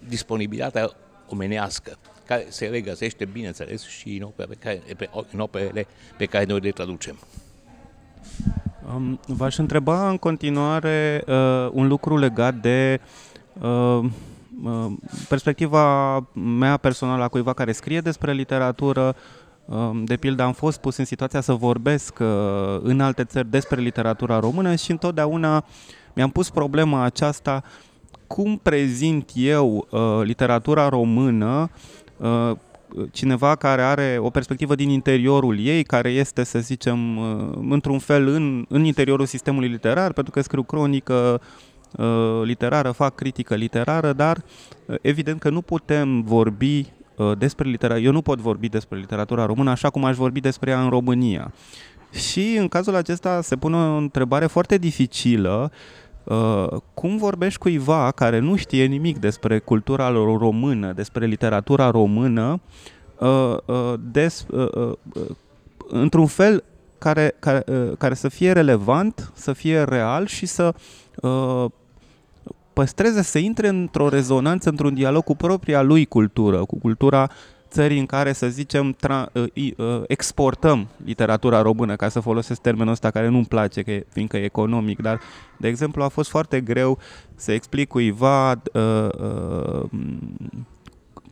disponibilitatea 0.09 0.91
omenească 1.29 1.99
care 2.27 2.47
se 2.49 2.67
regăsește, 2.67 3.25
bineînțeles, 3.25 3.87
și 3.87 4.17
în, 4.17 4.23
opere 4.23 4.49
pe 4.49 4.55
care, 4.55 4.95
pe, 4.97 5.11
în 5.33 5.41
operele 5.41 5.87
pe 6.17 6.27
care 6.27 6.45
noi 6.45 6.61
le 6.61 6.71
traducem. 6.71 7.19
Um, 8.95 9.21
v-aș 9.27 9.59
întreba 9.59 10.09
în 10.09 10.17
continuare 10.17 11.25
uh, 11.27 11.69
un 11.73 11.89
lucru 11.89 12.17
legat 12.17 12.55
de 12.55 13.01
uh, 13.61 14.01
uh, 14.63 14.93
perspectiva 15.29 16.17
mea 16.33 16.77
personală 16.77 17.23
a 17.23 17.29
cuiva 17.29 17.53
care 17.53 17.73
scrie 17.73 18.01
despre 18.01 18.33
literatură. 18.33 19.17
Uh, 19.65 19.91
de 20.05 20.17
pildă 20.17 20.43
am 20.43 20.53
fost 20.53 20.81
pus 20.81 20.97
în 20.97 21.05
situația 21.05 21.41
să 21.41 21.53
vorbesc 21.53 22.19
uh, 22.21 22.27
în 22.83 23.01
alte 23.01 23.25
țări 23.25 23.51
despre 23.51 23.81
literatura 23.81 24.39
română 24.39 24.75
și 24.75 24.91
întotdeauna 24.91 25.65
mi-am 26.13 26.31
pus 26.31 26.51
problema 26.51 27.03
aceasta 27.03 27.63
cum 28.27 28.57
prezint 28.63 29.31
eu 29.35 29.87
uh, 29.91 30.21
literatura 30.23 30.89
română 30.89 31.71
uh, 32.17 32.53
cineva 33.11 33.55
care 33.55 33.83
are 33.83 34.17
o 34.21 34.31
perspectivă 34.31 34.75
din 34.75 34.89
interiorul 34.89 35.59
ei, 35.59 35.83
care 35.83 36.09
este, 36.11 36.45
să 36.45 36.59
zicem, 36.59 37.17
uh, 37.17 37.59
într-un 37.71 37.99
fel 37.99 38.29
în, 38.29 38.65
în 38.69 38.85
interiorul 38.85 39.27
sistemului 39.27 39.69
literar, 39.69 40.13
pentru 40.13 40.33
că 40.33 40.41
scriu 40.41 40.63
cronică 40.63 41.41
uh, 41.97 42.41
literară, 42.45 42.91
fac 42.91 43.15
critică 43.15 43.55
literară, 43.55 44.13
dar 44.13 44.37
uh, 44.87 44.97
evident 45.01 45.41
că 45.41 45.51
nu 45.51 45.61
putem 45.61 46.23
vorbi 46.23 46.95
despre 47.39 47.69
literatură. 47.69 48.07
Eu 48.07 48.13
nu 48.13 48.23
pot 48.23 48.39
vorbi 48.39 48.69
despre 48.69 48.99
literatura 48.99 49.47
română 49.47 49.71
așa 49.71 49.91
cum 49.91 50.05
aș 50.05 50.17
vorbi 50.17 50.41
despre 50.41 50.71
ea 50.71 50.83
în 50.83 50.89
România. 50.89 51.53
Și 52.13 52.57
în 52.59 52.69
cazul 52.69 52.95
acesta 52.95 53.41
se 53.41 53.57
pune 53.57 53.77
o 53.77 53.97
întrebare 53.97 54.47
foarte 54.47 54.79
dificilă 54.79 55.73
Uh, 56.27 56.67
cum 56.95 57.17
vorbești 57.17 57.59
cuiva 57.59 58.11
care 58.11 58.39
nu 58.39 58.57
știe 58.57 58.85
nimic 58.85 59.19
despre 59.19 59.59
cultura 59.59 60.09
română, 60.09 60.93
despre 60.93 61.27
literatura 61.27 61.91
română, 61.91 62.61
uh, 63.19 63.57
uh, 63.67 63.95
des, 64.01 64.47
uh, 64.51 64.69
uh, 64.75 64.93
într-un 65.89 66.27
fel 66.27 66.65
care, 66.99 67.35
care, 67.39 67.65
uh, 67.67 67.97
care 67.99 68.15
să 68.15 68.29
fie 68.29 68.53
relevant, 68.53 69.33
să 69.35 69.53
fie 69.53 69.83
real 69.83 70.27
și 70.27 70.47
să 70.47 70.75
uh, 71.23 71.65
păstreze, 72.73 73.23
să 73.23 73.39
intre 73.39 73.69
într-o 73.69 74.09
rezonanță, 74.09 74.69
într-un 74.69 74.95
dialog 74.95 75.25
cu 75.25 75.37
propria 75.37 75.83
lui 75.83 76.05
cultură, 76.05 76.65
cu 76.65 76.79
cultura 76.79 77.31
țării 77.71 77.99
în 77.99 78.07
care, 78.07 78.33
să 78.33 78.49
zicem, 78.49 78.97
tra- 78.97 79.33
uh, 79.33 79.73
uh, 79.77 80.03
exportăm 80.07 80.87
literatura 81.05 81.63
română, 81.63 81.97
ca 81.97 82.09
să 82.09 82.21
folosesc 82.21 82.61
termenul 82.61 82.93
ăsta 82.93 83.11
care 83.11 83.29
nu-mi 83.29 83.45
place, 83.45 83.83
că 83.83 83.91
e, 83.91 84.07
fiindcă 84.13 84.37
e 84.37 84.45
economic, 84.45 85.01
dar, 85.01 85.21
de 85.57 85.69
exemplu, 85.69 86.03
a 86.03 86.09
fost 86.09 86.31
foarte 86.31 86.61
greu 86.61 86.99
să 87.35 87.53
explic 87.53 87.89
cuiva 87.89 88.51
uh, 88.51 89.09
uh, 89.21 89.85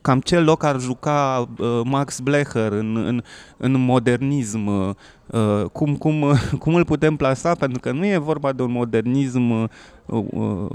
cam 0.04 0.20
ce 0.20 0.38
loc 0.38 0.62
ar 0.62 0.80
juca 0.80 1.48
uh, 1.58 1.80
Max 1.84 2.20
Blecher 2.20 2.72
în, 2.72 2.96
în, 2.96 3.22
în 3.56 3.72
modernism, 3.84 4.66
uh, 4.66 4.94
cum, 5.72 5.96
cum, 5.96 6.22
uh, 6.22 6.40
cum 6.62 6.74
îl 6.74 6.84
putem 6.84 7.16
plasa, 7.16 7.54
pentru 7.54 7.80
că 7.80 7.92
nu 7.92 8.06
e 8.06 8.16
vorba 8.16 8.52
de 8.52 8.62
un 8.62 8.70
modernism 8.70 9.50
uh, 9.50 9.68
uh, 10.06 10.66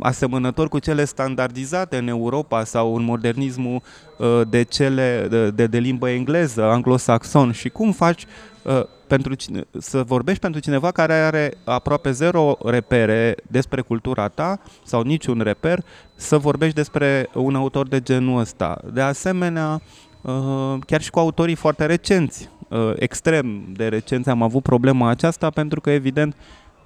asemănător 0.00 0.68
cu 0.68 0.78
cele 0.78 1.04
standardizate 1.04 1.96
în 1.96 2.08
Europa 2.08 2.64
sau 2.64 2.94
un 2.94 3.04
modernismul 3.04 3.82
uh, 4.18 4.40
de 4.48 4.62
cele 4.62 5.26
de, 5.30 5.50
de, 5.50 5.66
de 5.66 5.78
limbă 5.78 6.08
engleză, 6.08 6.62
anglosaxon 6.62 7.52
și 7.52 7.68
cum 7.68 7.92
faci 7.92 8.24
uh, 8.62 8.82
pentru 9.06 9.34
cine, 9.34 9.64
să 9.78 10.02
vorbești 10.02 10.40
pentru 10.40 10.60
cineva 10.60 10.90
care 10.90 11.12
are 11.12 11.54
aproape 11.64 12.10
zero 12.10 12.56
repere 12.64 13.34
despre 13.46 13.80
cultura 13.80 14.28
ta 14.28 14.60
sau 14.84 15.02
niciun 15.02 15.40
reper, 15.40 15.84
să 16.14 16.38
vorbești 16.38 16.74
despre 16.74 17.28
un 17.34 17.54
autor 17.54 17.88
de 17.88 18.00
genul 18.00 18.40
ăsta. 18.40 18.80
De 18.92 19.00
asemenea, 19.00 19.80
uh, 20.20 20.74
chiar 20.86 21.00
și 21.00 21.10
cu 21.10 21.18
autorii 21.18 21.54
foarte 21.54 21.86
recenți, 21.86 22.42
uh, 22.42 22.53
extrem 22.96 23.64
de 23.72 23.88
recenți, 23.88 24.28
am 24.28 24.42
avut 24.42 24.62
problema 24.62 25.08
aceasta 25.08 25.50
pentru 25.50 25.80
că, 25.80 25.90
evident, 25.90 26.36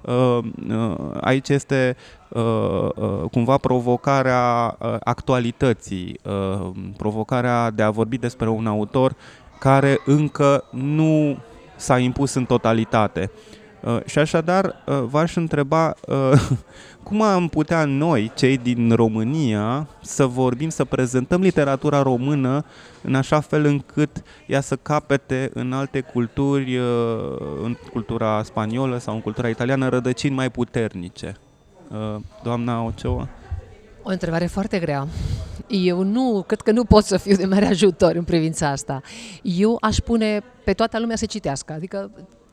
uh, 0.01 0.39
aici 1.21 1.49
este 1.49 1.95
cumva 3.31 3.57
provocarea 3.57 4.77
actualității, 4.99 6.19
provocarea 6.97 7.69
de 7.69 7.83
a 7.83 7.89
vorbi 7.89 8.17
despre 8.17 8.49
un 8.49 8.67
autor 8.67 9.15
care 9.59 9.99
încă 10.05 10.63
nu 10.71 11.37
s-a 11.75 11.99
impus 11.99 12.33
în 12.33 12.45
totalitate. 12.45 13.31
Uh, 13.33 13.58
și 14.05 14.19
așadar 14.19 14.65
uh, 14.65 15.03
v-aș 15.03 15.35
întreba 15.35 15.95
uh, 16.07 16.49
cum 17.03 17.21
am 17.21 17.47
putea 17.47 17.85
noi, 17.85 18.31
cei 18.35 18.57
din 18.57 18.91
România, 18.91 19.87
să 20.01 20.25
vorbim, 20.25 20.69
să 20.69 20.85
prezentăm 20.85 21.41
literatura 21.41 22.01
română 22.01 22.65
în 23.01 23.15
așa 23.15 23.39
fel 23.39 23.65
încât 23.65 24.23
ea 24.47 24.61
să 24.61 24.75
capete 24.75 25.51
în 25.53 25.73
alte 25.73 26.01
culturi, 26.01 26.77
uh, 26.77 26.85
în 27.63 27.77
cultura 27.91 28.43
spaniolă 28.43 28.97
sau 28.97 29.13
în 29.13 29.21
cultura 29.21 29.47
italiană, 29.47 29.89
rădăcini 29.89 30.35
mai 30.35 30.49
puternice. 30.49 31.35
Uh, 31.91 32.15
doamna 32.43 32.83
Oceoa? 32.83 33.27
O 34.03 34.09
întrebare 34.09 34.45
foarte 34.45 34.79
grea. 34.79 35.07
Eu 35.67 36.03
nu, 36.03 36.43
cred 36.47 36.61
că 36.61 36.71
nu 36.71 36.83
pot 36.83 37.03
să 37.03 37.17
fiu 37.17 37.35
de 37.35 37.45
mare 37.45 37.65
ajutor 37.65 38.15
în 38.15 38.23
privința 38.23 38.67
asta. 38.67 39.01
Eu 39.41 39.77
aș 39.81 39.97
pune 39.97 40.43
pe 40.63 40.73
toată 40.73 40.99
lumea 40.99 41.15
să 41.15 41.25
citească, 41.25 41.73
adică 41.73 42.11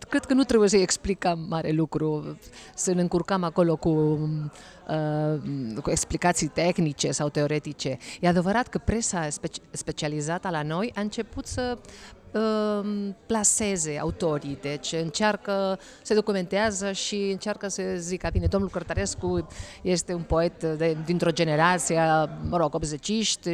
cred 0.09 0.25
că 0.25 0.35
nu 0.35 0.45
trebuie 0.45 0.69
să-i 0.69 0.83
explicăm 0.83 1.45
mare 1.49 1.71
lucru, 1.71 2.39
să 2.75 2.93
ne 2.93 3.01
încurcăm 3.01 3.45
acolo 3.45 3.77
cu, 3.77 3.89
uh, 3.89 5.39
cu 5.83 5.91
explicații 5.91 6.49
tehnice 6.49 7.11
sau 7.11 7.29
teoretice. 7.29 7.99
E 8.21 8.29
adevărat 8.29 8.69
că 8.69 8.79
presa 8.79 9.29
speci- 9.29 9.63
specializată 9.71 10.49
la 10.51 10.63
noi 10.63 10.93
a 10.95 11.01
început 11.01 11.47
să 11.47 11.79
uh, 11.79 11.85
plaseze 13.27 13.99
autorii, 14.01 14.59
deci 14.61 14.93
încearcă, 14.93 15.79
se 16.03 16.15
documentează 16.15 16.93
și 16.93 17.15
încearcă 17.15 17.69
să 17.69 17.83
zică, 17.97 18.29
bine, 18.33 18.47
domnul 18.47 18.71
Cărtărescu 18.71 19.47
este 19.83 20.15
un 20.15 20.23
poet 20.23 20.65
de, 20.65 20.97
dintr-o 21.05 21.31
generație, 21.31 22.01
mă 22.49 22.57
rog, 22.57 22.75
80 22.75 23.05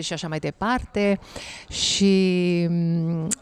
și 0.00 0.12
așa 0.12 0.28
mai 0.28 0.38
departe 0.38 1.18
și 1.68 2.68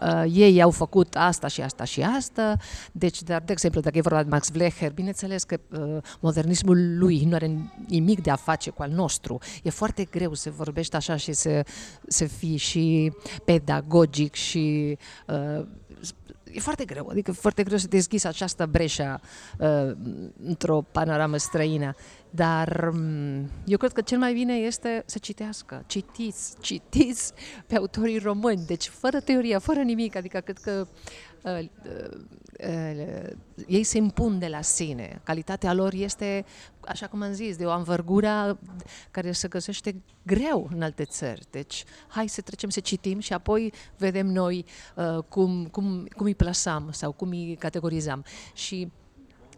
uh, 0.01 0.25
ei 0.33 0.63
au 0.63 0.71
făcut 0.71 1.15
asta 1.17 1.47
și 1.47 1.61
asta 1.61 1.85
și 1.85 2.03
asta, 2.17 2.57
deci, 2.93 3.23
dar, 3.23 3.43
de 3.45 3.53
exemplu, 3.53 3.81
dacă 3.81 3.99
e 3.99 4.01
vorba 4.01 4.23
de 4.23 4.29
Max 4.29 4.51
Blecher, 4.51 4.93
bineînțeles 4.93 5.45
că 5.45 5.57
uh, 5.71 5.97
modernismul 6.21 6.99
lui 6.99 7.25
nu 7.25 7.35
are 7.35 7.51
nimic 7.89 8.23
de 8.23 8.31
a 8.31 8.37
face 8.37 8.71
cu 8.71 8.83
al 8.83 8.91
nostru. 8.91 9.39
E 9.63 9.71
foarte 9.71 10.05
greu 10.05 10.35
să 10.35 10.51
vorbești 10.51 10.97
așa 10.97 11.17
și 11.17 11.33
să, 11.33 11.65
să 12.09 12.25
fii 12.25 12.57
și 12.57 13.13
pedagogic 13.45 14.35
și 14.35 14.99
uh, 15.31 15.67
e 16.53 16.61
foarte 16.61 16.85
greu, 16.85 17.09
adică 17.11 17.33
foarte 17.33 17.63
greu 17.63 17.79
să 17.79 17.89
deschizi 17.89 18.27
această 18.27 18.67
breșă 18.67 19.21
uh, 19.59 19.93
într-o 20.45 20.85
panoramă 20.93 21.37
străină. 21.37 21.95
Dar 22.31 22.91
um, 22.93 23.51
eu 23.65 23.79
cred 23.79 23.93
că 23.93 24.01
cel 24.01 24.19
mai 24.19 24.33
bine 24.33 24.55
este 24.55 25.03
să 25.07 25.19
citească, 25.19 25.85
citiți, 25.87 26.55
citiți 26.61 27.33
pe 27.67 27.77
autorii 27.77 28.19
români, 28.19 28.65
deci 28.67 28.87
fără 28.89 29.21
teorie, 29.21 29.59
fără 29.59 29.81
nimic, 29.81 30.17
adică 30.17 30.41
cred 30.41 30.59
că 30.59 30.87
uh, 31.43 31.59
uh, 31.59 32.09
uh, 32.69 33.31
ei 33.67 33.83
se 33.83 33.97
impun 33.97 34.39
de 34.39 34.47
la 34.47 34.61
sine. 34.61 35.21
Calitatea 35.25 35.73
lor 35.73 35.93
este, 35.93 36.45
așa 36.81 37.07
cum 37.07 37.23
am 37.23 37.33
zis, 37.33 37.57
de 37.57 37.65
o 37.65 37.71
anvărgură 37.71 38.59
care 39.11 39.33
se 39.33 39.49
găsește 39.49 40.03
greu 40.23 40.69
în 40.75 40.83
alte 40.83 41.05
țări. 41.05 41.47
Deci, 41.51 41.85
hai 42.09 42.29
să 42.29 42.41
trecem 42.41 42.69
să 42.69 42.81
citim 42.81 43.19
și 43.19 43.33
apoi 43.33 43.73
vedem 43.97 44.27
noi 44.27 44.65
uh, 44.95 45.19
cum, 45.29 45.67
cum, 45.67 46.07
cum 46.17 46.27
îi 46.27 46.35
plasăm 46.35 46.89
sau 46.93 47.13
cum 47.13 47.29
îi 47.29 47.57
categorizăm. 47.59 48.25
Și 48.55 48.91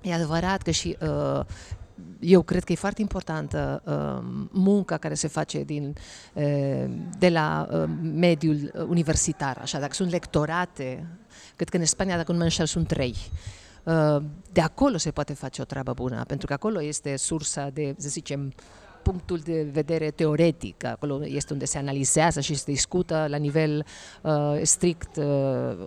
E 0.02 0.14
adevărat 0.14 0.62
că 0.62 0.70
și 0.70 0.96
uh, 1.00 1.40
eu 2.20 2.42
cred 2.42 2.64
că 2.64 2.72
e 2.72 2.76
foarte 2.76 3.00
importantă 3.00 3.82
uh, 3.84 4.46
munca 4.50 4.96
care 4.96 5.14
se 5.14 5.28
face 5.28 5.62
din, 5.62 5.94
uh, 6.32 6.84
de 7.18 7.28
la 7.28 7.68
uh, 7.72 7.88
mediul 8.02 8.86
universitar. 8.88 9.58
Așa, 9.60 9.78
dacă 9.78 9.94
sunt 9.94 10.10
lectorate, 10.10 11.06
cred 11.56 11.68
că 11.68 11.76
în 11.76 11.84
Spania, 11.84 12.16
dacă 12.16 12.32
nu 12.32 12.38
mă 12.38 12.44
înșel, 12.44 12.66
sunt 12.66 12.86
trei. 12.86 13.14
Uh, 13.82 14.22
de 14.52 14.60
acolo 14.60 14.96
se 14.96 15.10
poate 15.10 15.32
face 15.32 15.62
o 15.62 15.64
treabă 15.64 15.92
bună, 15.92 16.24
pentru 16.26 16.46
că 16.46 16.52
acolo 16.52 16.82
este 16.82 17.16
sursa 17.16 17.70
de, 17.70 17.94
să 17.98 18.08
zicem, 18.08 18.52
punctul 19.02 19.38
de 19.38 19.68
vedere 19.72 20.10
teoretic, 20.10 20.84
acolo 20.84 21.20
este 21.24 21.52
unde 21.52 21.64
se 21.64 21.78
analizează 21.78 22.40
și 22.40 22.54
se 22.54 22.70
discută 22.70 23.26
la 23.28 23.36
nivel 23.36 23.86
uh, 24.22 24.60
strict 24.62 25.16
uh, 25.16 25.24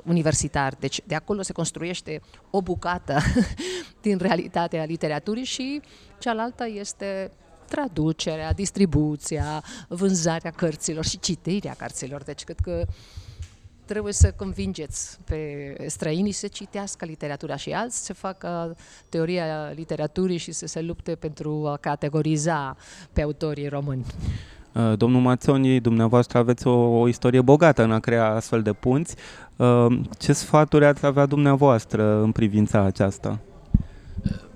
universitar. 0.06 0.76
Deci 0.80 1.02
de 1.06 1.16
acolo 1.16 1.42
se 1.42 1.54
construiește 1.54 2.22
o 2.50 2.62
bucată 2.62 3.20
din 4.02 4.18
realitatea 4.18 4.84
literaturii 4.84 5.44
și 5.44 5.82
cealaltă 6.20 6.68
este 6.68 7.32
traducerea, 7.68 8.54
distribuția, 8.54 9.64
vânzarea 9.88 10.52
cărților 10.52 11.06
și 11.06 11.20
citirea 11.20 11.74
cărților. 11.78 12.24
Deci 12.24 12.44
cred 12.44 12.60
că 12.60 12.86
uh, 12.88 12.94
trebuie 13.86 14.14
să 14.14 14.34
convingeți 14.36 15.20
pe 15.24 15.76
străinii 15.88 16.32
să 16.32 16.48
citească 16.48 17.06
literatura 17.06 17.56
și 17.56 17.72
alți 17.72 18.06
să 18.06 18.14
facă 18.14 18.76
teoria 19.10 19.72
literaturii 19.76 20.38
și 20.38 20.52
să 20.52 20.66
se 20.66 20.82
lupte 20.82 21.16
pentru 21.16 21.68
a 21.68 21.78
categoriza 21.78 22.76
pe 23.14 23.22
autorii 23.22 23.68
români. 23.68 24.06
Uh, 24.74 24.98
domnul 24.98 25.22
Mațoni, 25.22 25.80
dumneavoastră 25.80 26.38
aveți 26.38 26.68
o, 26.68 27.00
o 27.00 27.08
istorie 27.08 27.42
bogată 27.42 27.84
în 27.84 27.92
a 27.92 28.00
crea 28.00 28.26
astfel 28.26 28.62
de 28.62 28.74
punți. 28.74 29.16
Uh, 29.56 30.00
ce 30.18 30.34
sfaturi 30.34 30.86
ați 30.86 31.06
avea 31.06 31.26
dumneavoastră 31.26 32.22
în 32.22 32.32
privința 32.32 32.82
aceasta? 32.82 33.40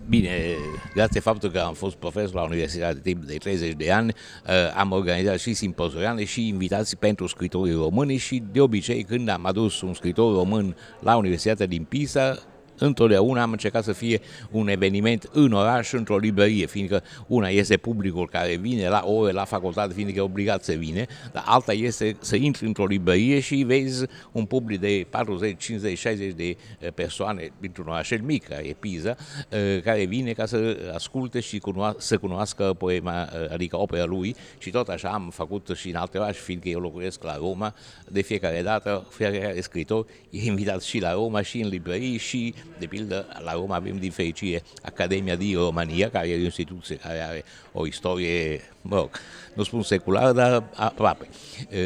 Bine, 0.10 0.56
grație 0.93 1.19
faptul 1.19 1.50
că 1.50 1.60
am 1.60 1.74
fost 1.74 1.95
profesor 1.95 2.34
la 2.34 2.43
Universitatea 2.43 3.02
timp 3.02 3.24
de 3.24 3.36
30 3.36 3.74
de 3.74 3.91
ani, 3.91 4.08
uh, 4.08 4.54
am 4.76 4.91
organizat 4.91 5.39
și 5.39 5.54
simpozioane 5.54 6.24
și 6.24 6.48
invitații 6.48 6.98
pentru 6.98 7.28
scritorii 7.28 7.74
români 7.74 8.17
și 8.17 8.43
de 8.52 8.62
obicei 8.62 9.04
când 9.04 9.30
am 9.30 9.45
adus 9.45 9.82
un 9.82 9.93
scritor 9.93 10.36
român 10.36 10.76
la 11.00 11.15
Universitatea 11.15 11.65
din 11.65 11.84
Pisa, 11.84 12.38
întotdeauna 12.80 13.42
am 13.42 13.52
încercat 13.52 13.84
să 13.84 13.94
fie 13.94 14.22
un 14.52 14.68
eveniment 14.68 15.30
în 15.34 15.52
oraș, 15.52 15.92
într-o 15.92 16.18
librărie, 16.18 16.65
fiindcă 16.65 17.04
una 17.28 17.48
este 17.48 17.78
publicul 17.78 18.30
care 18.30 18.56
vine 18.56 18.88
la 18.88 19.04
ore 19.06 19.32
la 19.32 19.46
facultate, 19.46 19.94
fiindcă 19.94 20.18
e 20.18 20.22
obligat 20.22 20.63
să 20.63 20.74
vine, 20.74 21.08
dar 21.32 21.44
alta 21.46 21.74
este 21.74 22.15
să 22.20 22.36
intri 22.36 22.65
într-o 22.65 22.86
librărie 22.86 23.39
și 23.39 23.56
vezi 23.56 24.06
un 24.32 24.46
public 24.46 24.80
de 24.80 25.06
40, 25.10 25.63
50, 25.63 25.98
60 25.98 26.34
de 26.34 26.56
eh, 26.80 26.92
persoane 26.94 27.52
dintr-un 27.60 27.88
oraș 27.88 28.10
mic, 28.22 28.48
care 28.48 28.68
e 28.68 28.76
Pisa, 28.80 29.15
eh, 29.50 29.82
care 29.84 30.06
vine 30.06 30.32
ca 30.32 30.46
să 30.46 30.78
asculte 30.94 31.39
și 31.39 31.60
cunoa- 31.60 31.96
să 31.98 32.18
cunoască 32.18 32.76
poema, 32.78 33.22
eh, 33.22 33.54
adică 33.54 33.78
opera 33.78 34.06
lui 34.06 34.36
și 34.58 34.70
tot 34.70 34.88
așa 34.88 35.10
am 35.10 35.30
făcut 35.34 35.72
și 35.76 35.89
în 35.89 35.96
alte 35.96 36.18
orașe, 36.18 36.39
fiindcă 36.39 36.70
eu 36.70 36.80
locuiesc 36.80 37.24
la 37.24 37.36
Roma, 37.36 37.76
de 38.08 38.22
fiecare 38.22 38.62
dată, 38.62 39.08
fiecare 39.10 39.62
scritor 39.62 40.06
e 40.30 40.44
invitat 40.44 40.82
și 40.82 41.00
la 41.00 41.13
Roma 41.13 41.42
și 41.42 41.60
în 41.62 41.70
librării 41.70 42.18
și 42.18 42.54
de 42.77 42.86
pildă, 42.86 43.27
la 43.43 43.53
Roma 43.53 43.75
avem 43.75 43.97
din 43.97 44.12
fericire 44.12 44.63
Academia 44.82 45.36
di 45.36 45.55
Romania, 45.55 46.10
care 46.10 46.27
e 46.27 46.36
o 46.36 46.43
instituție 46.43 46.95
care 46.95 47.19
are 47.19 47.43
o 47.80 47.86
istorie, 47.86 48.62
mă 48.82 48.96
rog, 48.96 49.10
nu 49.54 49.63
spun 49.63 49.82
seculară, 49.82 50.32
dar 50.32 50.63
aproape. 50.76 51.28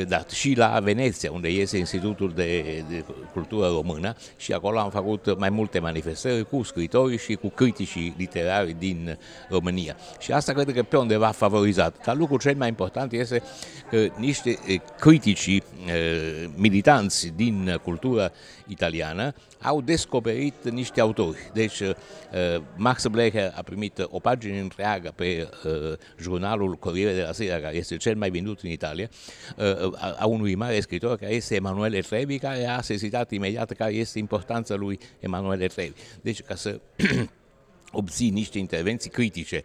Dar 0.08 0.26
și 0.32 0.54
la 0.58 0.80
Veneția, 0.80 1.32
unde 1.32 1.48
este 1.48 1.78
Institutul 1.78 2.32
de, 2.36 2.84
de 2.90 3.04
Cultură 3.34 3.68
Română 3.68 4.16
și 4.38 4.54
acolo 4.54 4.80
am 4.80 4.90
făcut 4.90 5.38
mai 5.38 5.50
multe 5.50 5.80
manifestări 5.80 6.50
cu 6.50 6.64
scritori 6.64 7.18
și 7.18 7.36
cu 7.36 7.50
criticii 7.50 8.14
literari 8.18 8.76
din 8.80 9.18
România. 9.50 9.96
Și 10.20 10.32
asta 10.32 10.54
cred 10.54 10.74
că 10.74 10.84
pe 10.84 10.98
undeva 10.98 11.28
favorizat. 11.28 12.04
Dar 12.06 12.16
lucrul 12.16 12.40
cel 12.40 12.56
mai 12.56 12.68
important 12.68 13.12
este 13.12 13.44
că 13.90 14.08
niște 14.18 14.60
critici 15.00 15.62
militanți 16.56 17.28
din 17.36 17.80
cultura 17.84 18.32
italiană 18.68 19.34
au 19.62 19.82
descoperit 19.82 20.70
niște 20.70 21.02
autori. 21.02 21.38
Deci 21.54 21.82
Max 22.76 23.08
Blecher 23.08 23.54
a 23.56 23.62
primit 23.62 24.08
o 24.10 24.20
pagină 24.20 24.62
întreagă 24.62 25.14
pe 25.16 25.50
jurnalul 26.20 26.74
Corriere 26.74 27.14
della 27.14 27.32
Sera, 27.32 27.60
care 27.60 27.76
este 27.76 27.98
cel 27.98 28.16
mai 28.16 28.30
vândut 28.30 28.62
în 28.62 28.70
Italia, 28.70 29.10
a 30.18 30.26
unui 30.26 30.56
mare 30.56 30.80
scritor 30.80 31.18
care 31.18 31.34
este 31.34 31.56
Emanuele 31.56 32.00
Trevi, 32.00 32.38
care 32.40 32.66
a 32.66 32.82
sesitat 32.82 33.32
imediat 33.32 33.72
care 33.72 33.94
este 33.94 34.20
importanța 34.20 34.76
lui 34.76 35.00
Emanuele 35.20 35.68
Trevi. 35.68 35.94
Deci 36.22 36.42
ca 36.42 36.56
să 36.56 36.80
obții 37.92 38.30
niște 38.30 38.58
intervenții 38.58 39.10
critice 39.10 39.64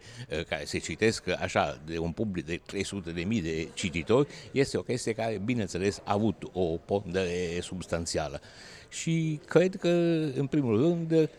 care 0.48 0.64
se 0.64 0.78
citesc 0.78 1.28
așa 1.40 1.80
de 1.86 1.98
un 1.98 2.10
public 2.10 2.46
de 2.46 2.60
300 2.66 3.10
de 3.10 3.22
mii 3.22 3.42
de 3.42 3.68
cititori, 3.74 4.28
este 4.52 4.76
o 4.78 4.82
chestie 4.82 5.12
care, 5.12 5.40
bineînțeles, 5.44 6.00
a 6.04 6.12
avut 6.12 6.42
o 6.52 6.64
pondere 6.64 7.60
substanțială. 7.60 8.40
Și 8.88 9.40
cred 9.46 9.76
că, 9.76 9.88
în 10.36 10.46
primul 10.46 10.80
rând, 10.80 11.30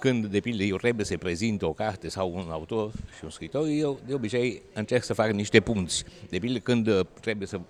când, 0.00 0.26
de 0.26 0.40
pildă, 0.40 0.62
eu 0.62 0.76
trebuie 0.76 1.04
să 1.04 1.16
prezint 1.16 1.62
o 1.62 1.72
carte 1.72 2.08
sau 2.08 2.32
un 2.34 2.46
autor 2.50 2.92
și 3.16 3.24
un 3.24 3.30
scritor, 3.30 3.66
eu 3.66 4.00
de 4.06 4.14
obicei 4.14 4.62
încerc 4.72 5.04
să 5.04 5.14
fac 5.14 5.30
niște 5.30 5.60
punți. 5.60 6.04
De 6.28 6.38
pildă, 6.38 6.58
când 6.58 7.06
trebuie 7.20 7.46
să 7.46 7.60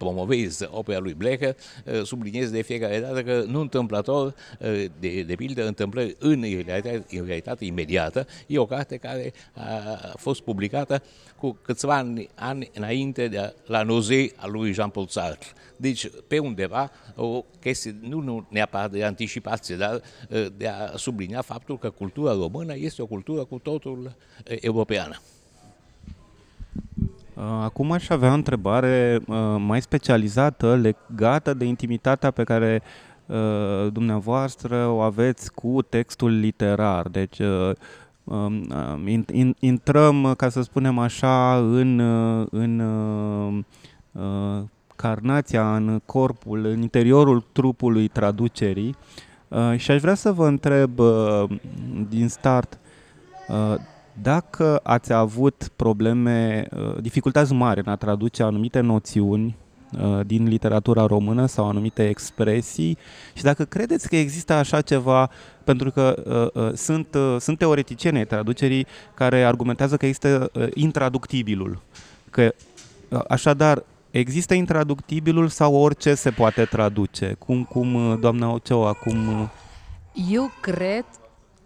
promovez 0.00 0.60
opera 0.70 0.98
lui 0.98 1.14
Blecher, 1.14 1.56
uh, 1.84 2.02
subliniez 2.02 2.50
de 2.50 2.62
fiecare 2.62 3.00
dată 3.00 3.22
că 3.22 3.44
nu 3.46 3.60
întâmplător, 3.60 4.26
uh, 4.26 4.84
de, 5.00 5.22
de 5.22 5.34
pildă, 5.34 5.66
întâmplări 5.66 6.16
în 6.18 6.40
realitate, 6.40 7.04
în 7.10 7.26
realitate 7.26 7.64
imediată, 7.64 8.26
e 8.46 8.58
o 8.58 8.66
carte 8.66 8.96
care 8.96 9.32
a 9.52 10.12
fost 10.16 10.40
publicată 10.40 11.02
cu 11.36 11.58
câțiva 11.62 11.96
ani, 11.96 12.28
ani 12.34 12.70
înainte 12.74 13.28
de 13.28 13.54
la 13.66 13.82
Nozei 13.82 14.32
a 14.36 14.46
lui 14.46 14.72
Jean-Paul 14.72 15.06
Sartre. 15.06 15.48
Deci, 15.76 16.10
pe 16.26 16.38
undeva, 16.38 16.90
o 17.16 17.44
chestie, 17.60 17.96
nu, 18.00 18.20
nu 18.20 18.46
neapărat 18.50 18.90
de 18.90 19.04
anticipație, 19.04 19.76
dar 19.76 19.94
uh, 19.94 20.46
de 20.56 20.68
a 20.68 20.96
sublinia 20.96 21.42
faptul 21.42 21.78
că 21.78 21.90
cultura 21.90 22.32
română 22.32 22.76
este 22.76 23.02
o 23.02 23.06
cultură 23.06 23.44
cu 23.44 23.58
totul 23.58 24.16
europeană. 24.44 25.20
Uh, 27.40 27.46
acum 27.62 27.92
aș 27.92 28.08
avea 28.08 28.30
o 28.30 28.34
întrebare 28.34 29.20
uh, 29.26 29.36
mai 29.58 29.82
specializată 29.82 30.76
legată 30.76 31.54
de 31.54 31.64
intimitatea 31.64 32.30
pe 32.30 32.44
care 32.44 32.82
uh, 33.26 33.92
dumneavoastră 33.92 34.86
o 34.86 35.00
aveți 35.00 35.52
cu 35.52 35.82
textul 35.82 36.38
literar. 36.38 37.08
Deci 37.08 37.38
um, 38.24 38.66
intrăm, 39.58 40.34
ca 40.36 40.48
să 40.48 40.62
spunem 40.62 40.98
așa, 40.98 41.56
în, 41.56 41.98
în 42.50 42.82
carnația, 44.96 45.76
în 45.76 46.00
corpul, 46.06 46.64
în 46.64 46.80
interiorul 46.80 47.44
trupului 47.52 48.08
traducerii 48.08 48.96
și 49.76 49.90
aș 49.90 50.00
vrea 50.00 50.14
să 50.14 50.32
vă 50.32 50.46
întreb 50.46 50.90
din 52.08 52.28
start 52.28 52.78
dacă 54.22 54.80
ați 54.82 55.12
avut 55.12 55.68
probleme, 55.76 56.66
uh, 56.76 56.96
dificultăți 57.00 57.52
mari 57.52 57.80
în 57.84 57.92
a 57.92 57.96
traduce 57.96 58.42
anumite 58.42 58.80
noțiuni 58.80 59.56
uh, 60.00 60.20
din 60.26 60.48
literatura 60.48 61.06
română 61.06 61.46
sau 61.46 61.68
anumite 61.68 62.08
expresii 62.08 62.98
și 63.34 63.42
dacă 63.42 63.64
credeți 63.64 64.08
că 64.08 64.16
există 64.16 64.52
așa 64.52 64.80
ceva, 64.80 65.30
pentru 65.64 65.90
că 65.90 66.22
uh, 66.54 66.62
uh, 66.62 66.72
sunt, 66.74 67.14
uh, 67.14 67.36
sunt 67.38 67.58
teoreticieni 67.58 68.18
ai 68.18 68.26
traducerii 68.26 68.86
care 69.14 69.44
argumentează 69.44 69.96
că 69.96 70.06
există 70.06 70.50
uh, 70.52 70.66
intraductibilul, 70.74 71.82
că 72.30 72.54
uh, 73.08 73.20
așadar 73.28 73.82
există 74.10 74.54
intraductibilul 74.54 75.48
sau 75.48 75.74
orice 75.74 76.14
se 76.14 76.30
poate 76.30 76.64
traduce? 76.64 77.36
Cum, 77.38 77.64
cum 77.64 77.94
uh, 77.94 78.18
doamna 78.20 78.52
Oceu, 78.52 78.86
acum... 78.86 79.28
Uh... 79.28 79.48
Eu 80.30 80.50
cred 80.60 81.04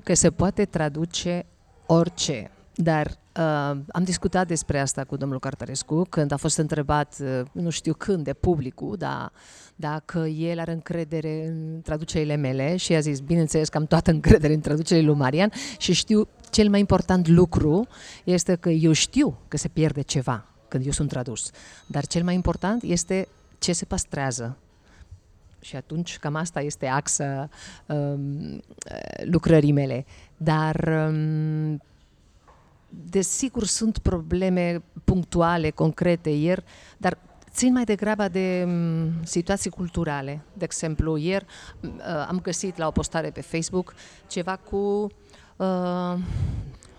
că 0.03 0.15
se 0.15 0.31
poate 0.31 0.65
traduce 0.65 1.47
orice, 1.87 2.51
dar 2.75 3.07
uh, 3.07 3.79
am 3.89 4.05
discutat 4.05 4.47
despre 4.47 4.81
asta 4.81 5.05
cu 5.05 5.17
domnul 5.17 5.39
Cartarescu 5.39 6.03
când 6.09 6.33
a 6.33 6.37
fost 6.37 6.57
întrebat, 6.57 7.17
uh, 7.21 7.41
nu 7.53 7.71
știu 7.71 7.95
când, 7.95 8.25
de 8.25 8.33
publicul, 8.33 8.97
dar 8.97 9.33
dacă 9.77 10.19
el 10.19 10.59
are 10.59 10.73
încredere 10.73 11.47
în 11.47 11.81
traducerile 11.83 12.37
mele 12.37 12.77
și 12.77 12.95
a 12.95 13.01
zis, 13.01 13.21
bineînțeles 13.21 13.69
că 13.69 13.77
am 13.77 13.87
toată 13.87 14.11
încredere 14.11 14.55
în 14.55 14.61
traducerile 14.61 15.07
lui 15.07 15.17
Marian 15.17 15.53
și 15.79 15.93
știu 15.93 16.29
cel 16.51 16.69
mai 16.69 16.81
important 16.81 17.29
lucru 17.29 17.87
este 18.25 18.55
că 18.55 18.69
eu 18.69 18.93
știu 18.93 19.39
că 19.49 19.57
se 19.57 19.69
pierde 19.69 20.01
ceva 20.01 20.47
când 20.69 20.85
eu 20.85 20.93
sunt 20.93 21.09
tradus, 21.09 21.51
dar 21.87 22.07
cel 22.07 22.23
mai 22.25 22.35
important 22.35 22.83
este 22.83 23.29
ce 23.59 23.73
se 23.73 23.85
păstrează, 23.85 24.59
și 25.65 25.77
atunci 25.77 26.19
cam 26.19 26.35
asta 26.35 26.61
este 26.61 26.87
axa 26.87 27.49
um, 27.87 28.63
lucrării 29.25 29.73
mele. 29.73 30.05
Dar 30.45 31.07
um, 31.09 31.81
desigur 32.89 33.65
sunt 33.65 33.99
probleme 33.99 34.83
punctuale, 35.05 35.71
concrete, 35.71 36.31
ieri, 36.31 36.65
dar 36.99 37.19
țin 37.51 37.73
mai 37.73 37.85
degrabă 37.85 38.29
de 38.29 38.65
um, 38.67 39.25
situații 39.25 39.71
culturale. 39.71 40.43
De 40.53 40.65
exemplu, 40.65 41.17
ieri 41.17 41.47
uh, 41.81 41.91
am 42.29 42.41
găsit 42.41 42.77
la 42.77 42.87
o 42.87 42.91
postare 42.91 43.31
pe 43.31 43.41
Facebook 43.41 43.95
ceva 44.27 44.57
cu 44.57 45.07
uh, 45.57 46.15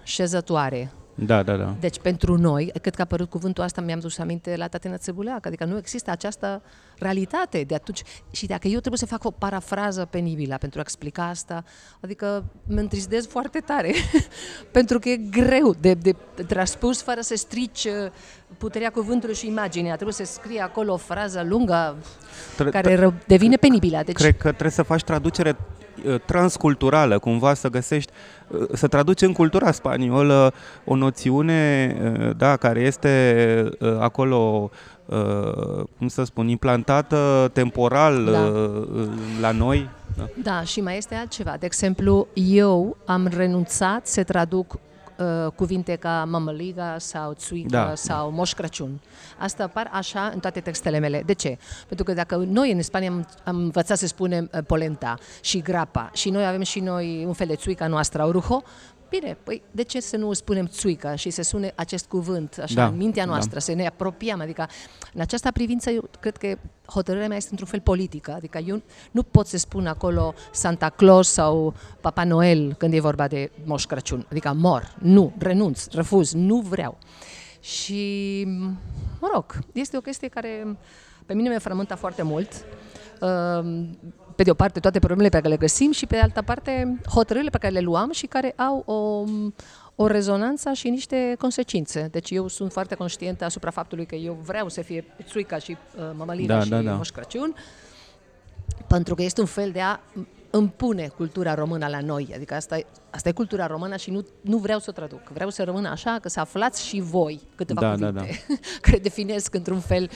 șezătoare, 0.03 0.91
da, 1.15 1.43
da, 1.43 1.55
da. 1.55 1.75
deci 1.79 1.99
pentru 1.99 2.37
noi, 2.37 2.71
cred 2.81 2.95
că 2.95 3.01
a 3.01 3.03
apărut 3.03 3.29
cuvântul 3.29 3.63
ăsta, 3.63 3.81
mi-am 3.81 3.99
dus 3.99 4.17
aminte 4.17 4.55
la 4.55 4.67
Tatiana 4.67 4.97
Țebuleac, 4.97 5.45
adică 5.45 5.65
nu 5.65 5.77
există 5.77 6.11
această 6.11 6.61
realitate 6.97 7.63
de 7.63 7.75
atunci. 7.75 8.01
Și 8.31 8.45
dacă 8.45 8.67
eu 8.67 8.79
trebuie 8.79 8.97
să 8.99 9.05
fac 9.05 9.23
o 9.23 9.31
parafrază 9.31 10.05
penibilă 10.05 10.57
pentru 10.59 10.79
a 10.79 10.81
explica 10.81 11.27
asta, 11.27 11.63
adică 11.99 12.43
mă 12.67 12.79
întristez 12.79 13.27
foarte 13.27 13.59
tare, 13.59 13.93
pentru 14.71 14.99
că 14.99 15.09
e 15.09 15.17
greu 15.17 15.75
de, 15.79 15.93
de 15.93 16.15
transpus 16.47 17.01
fără 17.01 17.21
să 17.21 17.35
strici 17.35 17.83
uh, 17.83 18.11
puterea 18.57 18.89
cuvântului 18.89 19.35
și 19.35 19.47
imaginea. 19.47 19.93
Trebuie 19.93 20.13
să 20.13 20.23
scrie 20.25 20.61
acolo 20.61 20.93
o 20.93 20.97
frază 20.97 21.43
lungă 21.47 21.97
Tre- 22.57 22.69
care 22.69 23.13
devine 23.27 23.55
penibilă. 23.55 24.01
Deci... 24.05 24.15
Cred 24.15 24.37
că 24.37 24.49
trebuie 24.49 24.71
să 24.71 24.83
faci 24.83 25.03
traducere 25.03 25.49
uh, 25.49 25.84
transculturală, 26.25 27.19
cumva 27.19 27.53
să 27.53 27.69
găsești, 27.69 28.11
uh, 28.47 28.67
să 28.73 28.87
traduci 28.87 29.21
în 29.21 29.33
cultura 29.33 29.71
spaniolă 29.71 30.53
o 30.85 30.95
noțiune 30.95 31.95
da, 32.37 32.57
care 32.57 32.79
este 32.79 33.69
acolo 33.99 34.71
cum 35.97 36.07
să 36.07 36.23
spun, 36.23 36.47
implantată 36.47 37.49
temporal 37.53 38.25
da. 38.25 38.51
la 39.41 39.51
noi. 39.51 39.89
Da. 40.17 40.27
da, 40.43 40.61
și 40.61 40.81
mai 40.81 40.97
este 40.97 41.15
altceva. 41.15 41.55
De 41.59 41.65
exemplu, 41.65 42.27
eu 42.33 42.97
am 43.05 43.27
renunțat 43.35 44.07
să 44.07 44.23
traduc 44.23 44.77
uh, 45.17 45.51
cuvinte 45.55 45.95
ca 45.95 46.25
mămăliga 46.29 46.95
sau 46.99 47.33
țuică 47.33 47.69
da. 47.69 47.95
sau 47.95 48.31
moș 48.31 48.53
Crăciun. 48.53 48.99
Asta 49.37 49.63
apar 49.63 49.89
așa 49.91 50.31
în 50.33 50.39
toate 50.39 50.59
textele 50.59 50.99
mele. 50.99 51.23
De 51.25 51.33
ce? 51.33 51.57
Pentru 51.87 52.05
că 52.05 52.13
dacă 52.13 52.35
noi 52.35 52.71
în 52.71 52.81
Spania 52.81 53.09
am, 53.09 53.27
am 53.43 53.55
învățat 53.55 53.97
să 53.97 54.07
spunem 54.07 54.49
uh, 54.53 54.59
polenta 54.67 55.17
și 55.41 55.61
grapa 55.61 56.09
și 56.13 56.29
noi 56.29 56.45
avem 56.45 56.61
și 56.61 56.79
noi 56.79 57.23
un 57.25 57.33
fel 57.33 57.47
de 57.47 57.55
țuica 57.55 57.87
noastră, 57.87 58.23
orujo, 58.25 58.63
Bine, 59.09 59.37
păi 59.43 59.61
de 59.71 59.83
ce 59.83 59.99
să 59.99 60.17
nu 60.17 60.33
spunem 60.33 60.67
țuica 60.67 61.15
și 61.15 61.29
să 61.29 61.41
sune 61.41 61.73
acest 61.75 62.05
cuvânt 62.05 62.57
așa 62.61 62.73
da, 62.73 62.87
în 62.87 62.95
mintea 62.97 63.25
da. 63.25 63.29
noastră, 63.29 63.53
da. 63.53 63.59
să 63.59 63.73
ne 63.73 63.87
apropiem, 63.87 64.41
adică 64.41 64.67
în 65.13 65.21
această 65.21 65.51
privință 65.51 65.89
eu 65.89 66.09
cred 66.19 66.37
că 66.37 66.57
hotărârea 66.87 67.27
mea 67.27 67.37
este 67.37 67.49
într-un 67.49 67.69
fel 67.69 67.79
politică, 67.79 68.31
adică 68.31 68.57
eu 68.57 68.81
nu 69.11 69.23
pot 69.23 69.47
să 69.47 69.57
spun 69.57 69.87
acolo 69.87 70.33
Santa 70.51 70.89
Claus 70.89 71.31
sau 71.31 71.73
Papa 72.01 72.23
Noel 72.23 72.73
când 72.73 72.93
e 72.93 72.99
vorba 72.99 73.27
de 73.27 73.51
Moș 73.63 73.85
Crăciun, 73.85 74.25
adică 74.31 74.53
mor, 74.53 74.95
nu, 74.99 75.33
renunț, 75.37 75.87
refuz, 75.91 76.33
nu 76.33 76.59
vreau. 76.59 76.97
Și, 77.59 78.43
mă 79.19 79.29
rog, 79.33 79.59
este 79.73 79.97
o 79.97 80.01
chestie 80.01 80.27
care 80.27 80.77
pe 81.25 81.33
mine 81.33 81.49
mi-a 81.49 81.59
frământat 81.59 81.97
foarte 81.97 82.21
mult. 82.21 82.65
Uh, 83.21 83.85
pe 84.35 84.43
de 84.43 84.51
o 84.51 84.53
parte, 84.53 84.79
toate 84.79 84.99
problemele 84.99 85.29
pe 85.29 85.37
care 85.37 85.49
le 85.49 85.57
găsim 85.57 85.91
și 85.91 86.05
pe 86.05 86.15
de 86.15 86.21
altă 86.21 86.41
parte, 86.41 86.99
hotărârile 87.09 87.49
pe 87.49 87.57
care 87.57 87.73
le 87.73 87.79
luam 87.79 88.11
și 88.11 88.25
care 88.25 88.51
au 88.51 88.83
o, 88.85 89.23
o 90.03 90.07
rezonanță 90.07 90.73
și 90.73 90.89
niște 90.89 91.35
consecințe. 91.39 92.07
Deci 92.11 92.31
eu 92.31 92.47
sunt 92.47 92.71
foarte 92.71 92.95
conștientă 92.95 93.45
asupra 93.45 93.69
faptului 93.69 94.05
că 94.05 94.15
eu 94.15 94.37
vreau 94.45 94.69
să 94.69 94.81
fie 94.81 95.05
țuica 95.23 95.57
și 95.57 95.71
uh, 95.71 96.03
mămăliga 96.17 96.55
da, 96.55 96.63
și 96.63 96.69
da, 96.69 96.81
da. 96.81 96.93
Moș 96.93 97.09
Crăciun, 97.09 97.55
pentru 98.87 99.15
că 99.15 99.21
este 99.21 99.41
un 99.41 99.47
fel 99.47 99.71
de 99.71 99.81
a 99.81 99.99
împune 100.49 101.07
cultura 101.07 101.53
română 101.53 101.87
la 101.87 101.99
noi. 102.01 102.31
Adică 102.35 102.53
asta, 102.53 102.79
asta 103.09 103.29
e 103.29 103.31
cultura 103.31 103.67
română 103.67 103.95
și 103.95 104.11
nu, 104.11 104.25
nu 104.41 104.57
vreau 104.57 104.79
să 104.79 104.85
o 104.89 104.91
traduc. 104.91 105.29
Vreau 105.33 105.49
să 105.49 105.63
rămână 105.63 105.89
așa, 105.89 106.17
că 106.21 106.29
să 106.29 106.39
aflați 106.39 106.85
și 106.87 106.99
voi 106.99 107.41
câteva 107.55 107.81
da, 107.81 107.91
cuvinte 107.91 108.11
da, 108.11 108.19
da. 108.19 108.55
care 108.81 108.97
definesc 108.97 109.53
într-un 109.53 109.79
fel 109.79 110.09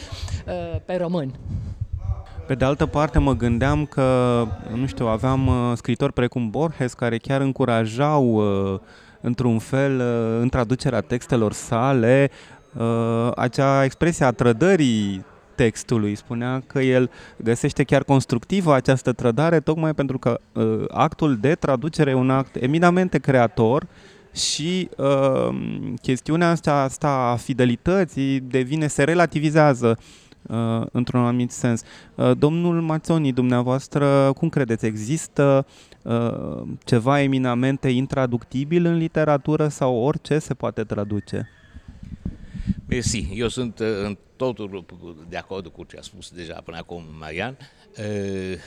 uh, 0.48 0.82
pe 0.86 0.96
român. 0.96 1.34
Pe 2.50 2.56
de 2.56 2.66
altă 2.66 2.86
parte 2.86 3.20
mă 3.20 3.36
gândeam 3.36 3.86
că, 3.86 4.46
nu 4.76 4.86
știu, 4.86 5.08
aveam 5.08 5.48
uh, 5.48 5.72
scritori 5.76 6.14
precum 6.14 6.50
Borges 6.50 6.94
care 6.94 7.18
chiar 7.18 7.42
încurajau 7.42 8.26
uh, 8.34 8.80
într-un 9.22 9.60
fel 9.60 10.00
uh, 10.00 10.42
în 10.42 10.50
traducerea 10.50 11.02
textelor 11.02 11.54
sale 11.54 12.32
acea 13.36 13.84
expresie 13.84 14.26
a 14.26 14.32
trădării 14.32 15.26
textului. 15.56 16.16
Spunea 16.16 16.64
că 16.68 16.80
el 16.80 17.10
găsește 17.38 17.84
chiar 17.84 18.04
constructivă 18.04 18.74
această 18.74 19.12
trădare 19.12 19.60
tocmai 19.60 19.94
pentru 19.94 20.18
că 20.18 20.40
actul 20.88 21.38
de 21.38 21.56
traducere 21.56 22.10
e 22.10 22.14
un 22.14 22.30
act 22.30 22.56
eminamente 22.56 23.18
creator 23.18 23.88
și 24.34 24.90
uh, 24.98 25.50
chestiunea 26.02 26.50
asta, 26.50 26.82
asta 26.82 27.08
a 27.08 27.36
fidelității 27.36 28.40
devine, 28.40 28.88
se 28.88 29.04
relativizează 29.04 29.98
uh, 30.48 30.86
într-un 30.92 31.20
anumit 31.20 31.52
sens. 31.52 31.84
Uh, 32.16 32.32
domnul 32.38 32.82
Mazzoni, 32.82 33.34
dumneavoastră, 33.34 34.34
cum 34.38 34.50
credeți, 34.50 34.86
există 34.86 35.66
uh, 36.04 36.62
ceva 36.84 37.22
eminamente 37.22 37.90
intraductibil 37.90 38.86
în 38.86 38.98
literatură 38.98 39.68
sau 39.68 39.96
orice 39.96 40.40
se 40.40 40.54
poate 40.54 40.84
traduce? 40.84 41.50
Mersi, 42.88 43.30
eu 43.34 43.48
sunt 43.48 43.80
uh, 43.80 43.88
în 44.04 44.18
totul 44.36 44.86
de 45.30 45.38
acord 45.38 45.68
cu 45.68 45.84
ce 45.84 45.98
a 45.98 46.02
spus 46.02 46.30
deja 46.32 46.62
până 46.66 46.78
acum 46.78 47.04
Marian. 47.20 47.58
Uh, 47.98 48.58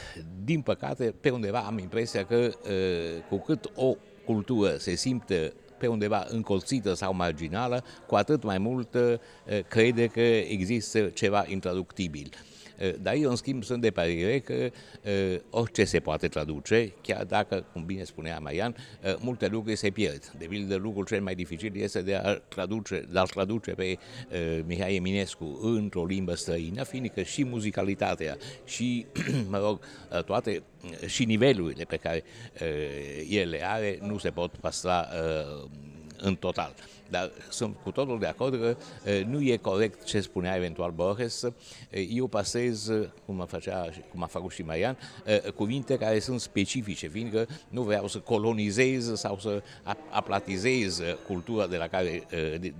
din 0.44 0.61
păcate, 0.61 1.14
pe 1.20 1.30
undeva 1.30 1.58
am 1.58 1.78
impresia 1.78 2.24
că 2.24 2.37
uh, 2.37 3.22
cu 3.28 3.37
cât 3.37 3.70
o 3.74 3.94
cultură 4.24 4.76
se 4.76 4.94
simte 4.94 5.52
pe 5.83 5.88
undeva 5.88 6.27
încolțită 6.29 6.95
sau 6.95 7.14
marginală, 7.14 7.85
cu 8.07 8.14
atât 8.14 8.42
mai 8.42 8.59
mult 8.59 8.95
uh, 8.95 9.14
crede 9.68 10.07
că 10.07 10.21
există 10.21 11.01
ceva 11.01 11.45
intraductibil. 11.49 12.31
Uh, 12.80 12.94
dar 13.02 13.14
eu, 13.14 13.30
în 13.30 13.37
schimb, 13.37 13.64
sunt 13.64 13.80
de 13.80 13.90
părere 13.90 14.38
că 14.38 14.54
uh, 14.54 15.38
orice 15.50 15.85
se 15.85 16.00
poate 16.00 16.28
traduce, 16.28 16.92
chiar 17.02 17.24
dacă, 17.24 17.64
cum 17.72 17.85
bine 17.85 18.04
spunea 18.04 18.38
Marian, 18.38 18.76
multe 19.18 19.46
lucruri 19.46 19.76
se 19.76 19.90
pierd. 19.90 20.32
De 20.38 20.46
pildă, 20.46 20.76
lucrul 20.76 21.04
cel 21.04 21.22
mai 21.22 21.35
dificil 21.35 21.72
este 21.74 22.02
de 22.02 22.14
a 22.14 22.35
traduce, 22.35 23.06
de 23.12 23.18
a 23.18 23.22
traduce 23.22 23.70
pe 23.70 23.98
Mihai 24.66 24.94
Eminescu 24.94 25.58
într-o 25.62 26.04
limbă 26.04 26.35
străină, 26.35 26.82
fiindcă 26.82 27.22
și 27.22 27.44
muzicalitatea 27.44 28.37
și, 28.64 29.06
mă 29.50 29.58
rog, 29.58 29.80
toate 30.24 30.62
și 31.06 31.24
nivelurile 31.24 31.85
pe 31.85 31.96
care 31.96 32.24
uh, 32.61 33.26
ele 33.28 33.61
are 33.64 33.98
nu 34.02 34.18
se 34.18 34.30
pot 34.30 34.56
păstra 34.56 35.08
uh, 35.12 35.68
în 36.18 36.35
total. 36.35 36.74
Dar 37.12 37.33
sunt 37.48 37.77
cu 37.83 37.90
totul 37.90 38.18
de 38.18 38.27
acord 38.27 38.61
că 38.61 38.77
uh, 39.07 39.25
nu 39.25 39.40
e 39.40 39.57
corect 39.57 40.05
ce 40.05 40.20
spunea 40.20 40.57
eventual 40.57 40.90
Borges. 40.90 41.42
Uh, 41.42 41.53
eu 42.11 42.27
pasez, 42.27 42.90
cum 43.27 43.40
a, 43.40 43.44
făcea, 43.44 43.88
cum 44.11 44.22
a 44.22 44.27
făcut 44.27 44.53
și 44.53 44.62
Marian, 44.62 44.98
uh, 45.27 45.53
cuvinte 45.53 45.98
care 45.98 46.18
sunt 46.18 46.40
specifice, 46.40 47.09
fiindcă 47.09 47.46
nu 47.68 47.83
vreau 47.83 48.09
să 48.09 48.18
colonizez 48.18 49.12
sau 49.14 49.38
să 49.38 49.62
aplatizez 50.11 51.01
cultura 51.27 51.66
de 51.66 51.77
la 51.77 51.87
care 51.87 52.22
uh, 52.33 52.61
de, 52.61 52.75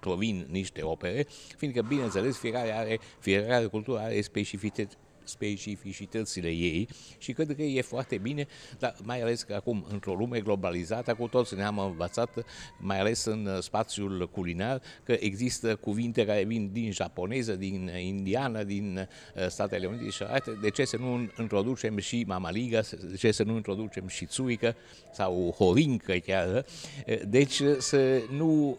provin 0.00 0.46
niște 0.50 0.82
opere, 0.82 1.26
fiindcă, 1.56 1.82
bineînțeles, 1.82 2.36
fiecare, 2.36 2.72
are, 2.76 3.00
fiecare 3.18 3.66
cultură 3.66 3.98
are 3.98 4.20
specificități 4.20 4.96
specificitățile 5.24 6.48
ei 6.48 6.88
și 7.18 7.32
cred 7.32 7.54
că 7.56 7.62
e 7.62 7.82
foarte 7.82 8.18
bine, 8.18 8.46
dar 8.78 8.94
mai 9.02 9.20
ales 9.20 9.42
că 9.42 9.54
acum, 9.54 9.86
într-o 9.88 10.14
lume 10.14 10.40
globalizată, 10.40 11.14
cu 11.14 11.26
toți 11.26 11.54
ne-am 11.54 11.78
învățat, 11.78 12.44
mai 12.78 13.00
ales 13.00 13.24
în 13.24 13.60
spațiul 13.60 14.28
culinar, 14.28 14.82
că 15.04 15.16
există 15.20 15.76
cuvinte 15.76 16.26
care 16.26 16.44
vin 16.44 16.70
din 16.72 16.92
japoneză, 16.92 17.56
din 17.56 17.90
indiană, 18.00 18.62
din 18.62 19.08
uh, 19.34 19.46
Statele 19.48 19.86
Unite 19.86 20.10
și 20.10 20.22
alte. 20.22 20.58
De 20.60 20.70
ce 20.70 20.84
să 20.84 20.96
nu 20.96 21.28
introducem 21.38 21.98
și 21.98 22.24
mamaliga, 22.26 22.80
de 23.10 23.16
ce 23.16 23.30
să 23.30 23.42
nu 23.42 23.54
introducem 23.54 24.08
și 24.08 24.26
țuică 24.26 24.76
sau 25.12 25.54
horincă 25.58 26.12
chiar? 26.12 26.64
Deci 27.26 27.62
să 27.78 28.22
nu, 28.30 28.78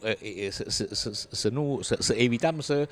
să, 0.49 0.65
să, 0.67 0.87
să, 0.91 1.27
să 1.29 1.49
nu 1.49 1.79
să, 1.81 1.95
să 1.99 2.13
evităm 2.13 2.59
să 2.59 2.89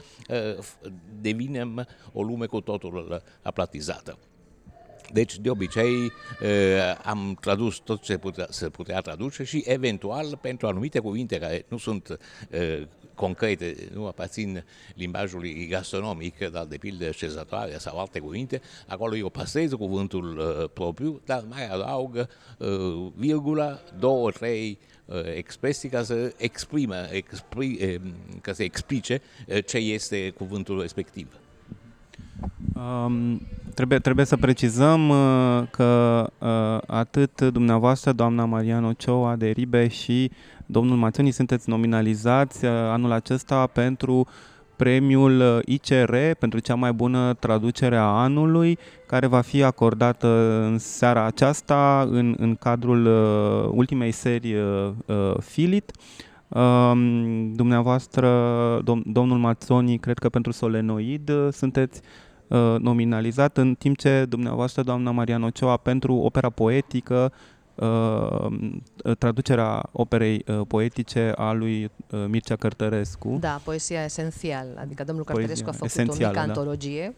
devinem 1.21 1.87
o 2.13 2.23
lume 2.23 2.45
cu 2.45 2.61
totul 2.61 3.21
aplatizată. 3.41 4.17
Deci, 5.13 5.37
de 5.37 5.49
obicei, 5.49 6.11
am 7.03 7.37
tradus 7.41 7.77
tot 7.77 8.01
ce 8.01 8.17
putea, 8.17 8.47
se 8.49 8.69
putea 8.69 9.01
traduce 9.01 9.43
și, 9.43 9.63
eventual, 9.65 10.37
pentru 10.41 10.67
anumite 10.67 10.99
cuvinte 10.99 11.39
care 11.39 11.65
nu 11.67 11.77
sunt 11.77 12.19
concrete, 13.19 13.75
nu 13.93 14.07
aparțin 14.07 14.63
limbajului 14.95 15.67
gastronomic, 15.67 16.37
dar 16.51 16.65
de 16.65 16.77
pildă 16.77 17.11
șezătoare 17.11 17.77
sau 17.77 17.99
alte 17.99 18.19
cuvinte, 18.19 18.61
acolo 18.87 19.15
eu 19.15 19.29
pasez 19.29 19.71
cuvântul 19.71 20.37
uh, 20.37 20.69
propriu, 20.73 21.21
dar 21.25 21.43
mai 21.49 21.67
adaug 21.67 22.27
uh, 22.57 23.11
virgula, 23.15 23.79
două, 23.99 24.31
trei 24.31 24.77
uh, 25.05 25.15
expresii 25.35 25.89
ca 25.89 26.03
să 26.03 26.33
exprimă, 26.37 26.95
expri, 27.11 27.77
uh, 27.81 28.11
ca 28.41 28.53
să 28.53 28.63
explice 28.63 29.21
uh, 29.47 29.65
ce 29.65 29.77
este 29.77 30.29
cuvântul 30.29 30.81
respectiv. 30.81 31.27
Um, 32.73 33.41
trebuie, 33.73 33.99
trebuie 33.99 34.25
să 34.25 34.37
precizăm 34.37 35.09
uh, 35.09 35.63
că 35.71 36.25
uh, 36.39 36.77
atât 36.87 37.41
dumneavoastră, 37.41 38.11
doamna 38.11 38.45
Mariano 38.45 38.93
Cioa 38.93 39.35
de 39.35 39.49
Ribe 39.49 39.87
și 39.87 40.31
domnul 40.65 40.97
Mațoni 40.97 41.31
sunteți 41.31 41.69
nominalizați 41.69 42.65
uh, 42.65 42.71
anul 42.71 43.11
acesta 43.11 43.67
pentru 43.67 44.27
premiul 44.75 45.39
uh, 45.39 45.59
ICR 45.65 46.15
pentru 46.39 46.59
cea 46.59 46.75
mai 46.75 46.91
bună 46.93 47.33
traducere 47.33 47.95
a 47.95 48.03
anului, 48.03 48.77
care 49.07 49.27
va 49.27 49.41
fi 49.41 49.63
acordată 49.63 50.27
în 50.63 50.77
seara 50.77 51.25
aceasta 51.25 52.07
în, 52.11 52.35
în 52.37 52.55
cadrul 52.55 53.05
uh, 53.05 53.69
ultimei 53.73 54.11
serii 54.11 54.55
uh, 54.55 54.91
uh, 55.05 55.33
Filit. 55.39 55.91
Um, 56.47 57.53
dumneavoastră, 57.53 58.29
dom- 58.79 59.03
domnul 59.05 59.37
Mazzoni, 59.37 59.97
cred 59.97 60.17
că 60.17 60.29
pentru 60.29 60.51
Solenoid 60.51 61.29
uh, 61.29 61.47
sunteți 61.51 62.01
uh, 62.03 62.28
nominalizat, 62.79 63.57
în 63.57 63.75
timp 63.75 63.97
ce 63.97 64.25
dumneavoastră, 64.29 64.81
doamna 64.81 65.11
Mariano 65.11 65.49
Cioa, 65.49 65.77
pentru 65.77 66.15
opera 66.15 66.49
poetică, 66.49 67.31
uh, 67.79 68.47
traducerea 69.17 69.89
operei 69.91 70.45
uh, 70.47 70.61
poetice 70.67 71.33
a 71.35 71.51
lui 71.51 71.83
uh, 71.83 72.25
Mircea 72.27 72.55
Cărtărescu. 72.55 73.37
Da, 73.39 73.61
poesia 73.63 74.03
esențial, 74.03 74.67
adică 74.79 75.03
domnul 75.03 75.23
Poezia 75.23 75.45
Cărtărescu 75.45 75.69
a 75.69 75.71
făcut 75.71 75.97
o 75.97 76.01
esențială, 76.01 76.33
mică 76.33 76.45
da. 76.45 76.51
antologie, 76.53 77.15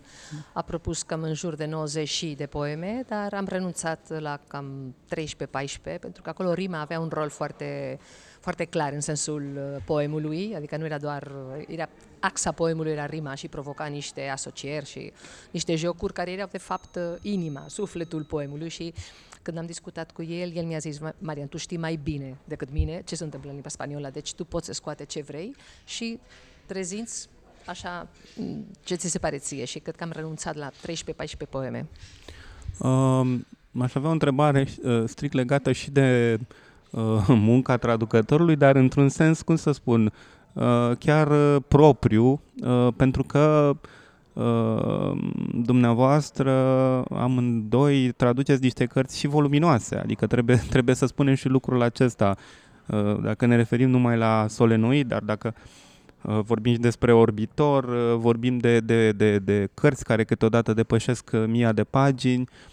a 0.54 0.62
propus 0.62 1.02
cam 1.02 1.22
în 1.22 1.34
jur 1.34 1.56
de 1.56 1.66
90 1.66 2.08
și 2.08 2.34
de 2.38 2.46
poeme, 2.46 3.04
dar 3.08 3.34
am 3.34 3.46
renunțat 3.50 4.20
la 4.20 4.40
cam 4.48 4.96
13-14, 5.16 6.00
pentru 6.00 6.22
că 6.22 6.30
acolo 6.30 6.54
rima 6.54 6.80
avea 6.80 7.00
un 7.00 7.10
rol 7.14 7.30
foarte, 7.30 8.00
foarte 8.42 8.66
clar 8.66 8.94
în 8.94 9.00
sensul 9.00 9.44
uh, 9.56 9.82
poemului, 9.86 10.54
adică 10.56 10.78
nu 10.78 10.86
era 10.86 10.98
doar, 10.98 11.32
uh, 11.58 11.64
era 11.68 11.90
axa 12.20 12.52
poemului 12.52 12.92
era 12.92 13.06
rima 13.06 13.36
și 13.36 13.48
provoca 13.48 13.86
niște 13.86 14.28
asocieri 14.28 14.86
și 14.86 15.12
niște 15.52 15.76
jocuri 15.76 16.14
care 16.14 16.32
erau 16.32 16.48
de 16.52 16.58
fapt 16.58 16.96
uh, 16.96 17.04
inima, 17.22 17.66
sufletul 17.68 18.24
poemului 18.24 18.70
și 18.70 18.94
când 19.42 19.58
am 19.58 19.66
discutat 19.66 20.12
cu 20.12 20.24
el, 20.24 20.56
el 20.56 20.66
mi-a 20.66 20.78
zis, 20.78 20.98
"Ma- 21.00 21.16
Marian, 21.18 21.48
tu 21.48 21.58
știi 21.58 21.78
mai 21.78 22.00
bine 22.04 22.38
decât 22.46 22.72
mine 22.72 23.02
ce 23.06 23.16
se 23.16 23.24
întâmplă 23.24 23.50
în 23.50 23.56
limba 23.56 23.70
spaniolă, 23.70 24.10
deci 24.14 24.34
tu 24.34 24.46
poți 24.46 24.66
să 24.66 24.74
scoate 24.74 25.06
ce 25.06 25.22
vrei 25.22 25.56
și 25.86 26.20
prezinți 26.66 27.30
așa 27.66 28.08
m, 28.36 28.66
ce 28.84 28.96
ți 28.96 29.10
se 29.10 29.20
pare 29.20 29.38
ție 29.38 29.66
și 29.66 29.80
cred 29.80 29.96
că 29.96 30.04
am 30.04 30.12
renunțat 30.12 30.56
la 30.56 30.72
13-14 30.72 30.74
poeme. 31.50 31.88
Um, 32.78 33.46
aș 33.80 33.96
avea 33.96 34.10
o 34.10 34.12
întrebare 34.12 34.68
uh, 34.84 35.04
strict 35.06 35.34
legată 35.34 35.72
și 35.72 35.92
de 35.92 36.38
uh, 36.40 36.46
munca 37.28 37.78
traducătorului, 37.78 38.56
dar 38.56 38.76
într-un 38.76 39.10
sens, 39.10 39.42
cum 39.42 39.56
să 39.56 39.72
spun, 39.72 40.12
uh, 40.54 40.92
chiar 41.00 41.32
uh, 41.32 41.56
propriu, 41.68 42.42
uh, 42.64 42.88
pentru 42.96 43.24
că 43.24 43.76
uh, 44.34 45.12
dumneavoastră 45.54 46.52
amândoi 47.10 48.12
traduceți 48.12 48.62
niște 48.62 48.86
cărți 48.86 49.20
și 49.20 49.28
voluminoase, 49.28 49.96
adică 49.96 50.28
trebuie, 50.28 50.56
trebuie 50.74 50.96
să 50.96 51.06
spunem 51.06 51.34
și 51.34 51.48
lucrul 51.48 51.82
acesta. 51.82 52.36
Uh, 52.88 53.22
dacă 53.22 53.46
ne 53.46 53.56
referim 53.56 53.90
numai 53.90 54.18
la 54.18 54.46
solenoid, 54.50 55.08
dar 55.08 55.22
dacă 55.22 55.54
uh, 56.22 56.40
vorbim 56.44 56.74
și 56.74 56.80
despre 56.80 57.14
orbitor, 57.14 57.84
uh, 57.84 58.16
vorbim 58.18 58.58
de, 58.58 58.80
de, 58.80 59.12
de, 59.12 59.38
de 59.38 59.70
cărți 59.74 60.04
care 60.04 60.24
câteodată 60.24 60.74
depășesc 60.74 61.30
uh, 61.34 61.44
mia 61.48 61.72
de 61.72 61.84
pagini, 61.84 62.48
Uh, 62.50 62.71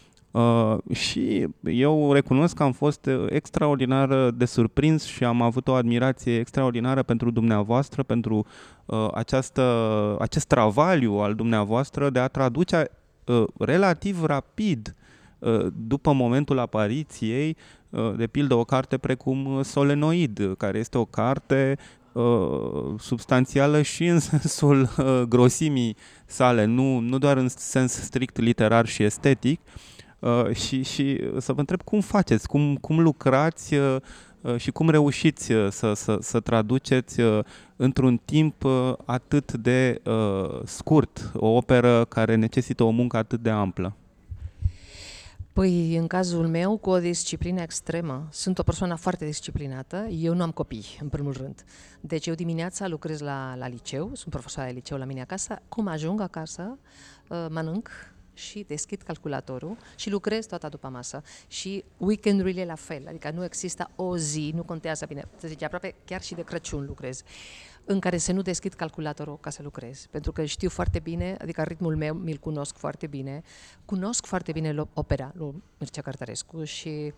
și 0.92 1.46
eu 1.62 2.12
recunosc 2.12 2.54
că 2.54 2.62
am 2.62 2.72
fost 2.72 3.06
uh, 3.06 3.24
extraordinar 3.28 4.10
uh, 4.10 4.34
de 4.34 4.44
surprins 4.44 5.04
și 5.04 5.24
am 5.24 5.42
avut 5.42 5.68
o 5.68 5.72
admirație 5.72 6.38
extraordinară 6.38 7.02
pentru 7.02 7.30
dumneavoastră, 7.30 8.02
pentru 8.02 8.46
uh, 8.86 9.08
această, 9.14 10.16
acest 10.20 10.46
travaliu 10.46 11.12
al 11.12 11.34
dumneavoastră 11.34 12.10
de 12.10 12.18
a 12.18 12.28
traduce 12.28 12.90
uh, 13.24 13.44
relativ 13.58 14.24
rapid 14.24 14.94
uh, 15.38 15.66
după 15.86 16.12
momentul 16.12 16.58
apariției, 16.58 17.56
uh, 17.90 18.12
de 18.16 18.26
pildă 18.26 18.54
o 18.54 18.64
carte 18.64 18.98
precum 18.98 19.46
uh, 19.46 19.64
Solenoid, 19.64 20.54
care 20.58 20.78
este 20.78 20.98
o 20.98 21.04
carte 21.04 21.78
uh, 22.12 22.94
substanțială 22.98 23.82
și 23.82 24.06
în 24.06 24.18
sensul 24.30 24.80
uh, 24.98 25.22
grosimii 25.28 25.96
sale, 26.26 26.64
nu, 26.64 26.98
nu 26.98 27.18
doar 27.18 27.36
în 27.36 27.48
sens 27.48 27.92
strict 27.92 28.38
literar 28.38 28.86
și 28.86 29.02
estetic, 29.02 29.60
Uh, 29.60 29.96
și, 30.52 30.82
și 30.82 31.20
să 31.38 31.52
vă 31.52 31.60
întreb 31.60 31.82
cum 31.82 32.00
faceți, 32.00 32.48
cum, 32.48 32.76
cum 32.76 33.00
lucrați 33.00 33.74
uh, 33.74 33.96
uh, 34.40 34.56
și 34.56 34.70
cum 34.70 34.90
reușiți 34.90 35.52
uh, 35.52 35.70
să, 35.70 35.92
să, 35.92 36.18
să 36.20 36.40
traduceți 36.40 37.20
uh, 37.20 37.44
într-un 37.76 38.20
timp 38.24 38.64
uh, 38.64 38.92
atât 39.04 39.52
de 39.52 40.00
uh, 40.04 40.60
scurt 40.64 41.30
o 41.34 41.46
operă 41.46 42.04
care 42.04 42.34
necesită 42.34 42.82
o 42.82 42.90
muncă 42.90 43.16
atât 43.16 43.40
de 43.40 43.50
amplă. 43.50 43.96
Păi, 45.52 45.96
în 45.96 46.06
cazul 46.06 46.46
meu, 46.46 46.76
cu 46.76 46.90
o 46.90 46.98
disciplină 46.98 47.60
extremă. 47.60 48.28
Sunt 48.30 48.58
o 48.58 48.62
persoană 48.62 48.94
foarte 48.94 49.24
disciplinată. 49.24 50.06
Eu 50.10 50.34
nu 50.34 50.42
am 50.42 50.50
copii, 50.50 50.98
în 51.00 51.08
primul 51.08 51.32
rând. 51.32 51.64
Deci 52.00 52.26
eu 52.26 52.34
dimineața 52.34 52.88
lucrez 52.88 53.20
la, 53.20 53.54
la 53.56 53.68
liceu, 53.68 54.10
sunt 54.14 54.30
profesoară 54.30 54.68
de 54.68 54.74
liceu 54.74 54.98
la 54.98 55.04
mine 55.04 55.20
acasă. 55.20 55.58
Cum 55.68 55.86
ajung 55.86 56.20
acasă, 56.20 56.78
uh, 57.28 57.46
mănânc 57.50 57.90
și 58.38 58.64
deschid 58.68 59.02
calculatorul 59.02 59.76
și 59.96 60.10
lucrez 60.10 60.46
toată 60.46 60.68
după 60.68 60.88
masă. 60.88 61.22
Și 61.48 61.84
weekendurile 61.96 62.64
la 62.64 62.74
fel, 62.74 63.04
adică 63.08 63.30
nu 63.30 63.44
există 63.44 63.90
o 63.96 64.16
zi, 64.16 64.52
nu 64.54 64.62
contează 64.62 65.06
bine, 65.06 65.28
să 65.36 65.48
zice, 65.48 65.64
aproape 65.64 65.94
chiar 66.04 66.22
și 66.22 66.34
de 66.34 66.42
Crăciun 66.42 66.84
lucrez 66.86 67.22
în 67.84 68.00
care 68.00 68.18
să 68.18 68.32
nu 68.32 68.42
deschid 68.42 68.72
calculatorul 68.72 69.38
ca 69.40 69.50
să 69.50 69.62
lucrez. 69.62 70.06
Pentru 70.10 70.32
că 70.32 70.44
știu 70.44 70.68
foarte 70.68 70.98
bine, 70.98 71.36
adică 71.40 71.62
ritmul 71.62 71.96
meu 71.96 72.14
mi-l 72.14 72.36
cunosc 72.36 72.76
foarte 72.76 73.06
bine, 73.06 73.42
cunosc 73.84 74.26
foarte 74.26 74.52
bine 74.52 74.72
lo- 74.72 74.92
opera 74.92 75.32
lui 75.34 75.62
Mircea 75.78 76.02
Cărtărescu 76.02 76.64
și 76.64 76.88
um, 76.88 77.12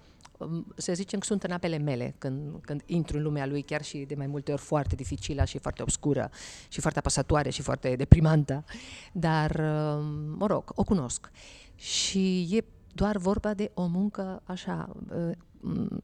să 0.77 0.93
zicem 0.93 1.19
că 1.19 1.27
sunt 1.27 1.43
în 1.43 1.51
apele 1.51 1.79
mele 1.79 2.15
când, 2.19 2.61
când 2.61 2.83
intru 2.87 3.17
în 3.17 3.23
lumea 3.23 3.47
lui, 3.47 3.63
chiar 3.63 3.83
și 3.83 3.99
de 3.99 4.15
mai 4.15 4.27
multe 4.27 4.53
ori 4.53 4.61
foarte 4.61 4.95
dificilă 4.95 5.45
și 5.45 5.59
foarte 5.59 5.83
obscură 5.83 6.31
și 6.69 6.81
foarte 6.81 6.99
apăsătoare 6.99 7.51
și 7.51 7.63
foarte 7.63 7.97
deprimantă. 7.97 8.65
Dar, 9.13 9.51
um, 9.51 10.05
mă 10.39 10.47
rog, 10.47 10.73
o 10.75 10.85
cunosc. 10.85 11.31
Și 11.75 12.49
e 12.57 12.65
doar 12.93 13.17
vorba 13.17 13.55
de 13.55 13.71
o 13.75 13.87
muncă 13.87 14.43
așa, 14.45 14.89
uh, 15.15 15.37
m, 15.61 16.01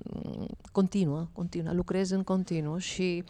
continuă, 0.73 1.29
continuă, 1.33 1.73
lucrez 1.73 2.11
în 2.11 2.23
continuu 2.23 2.79
și 2.79 3.25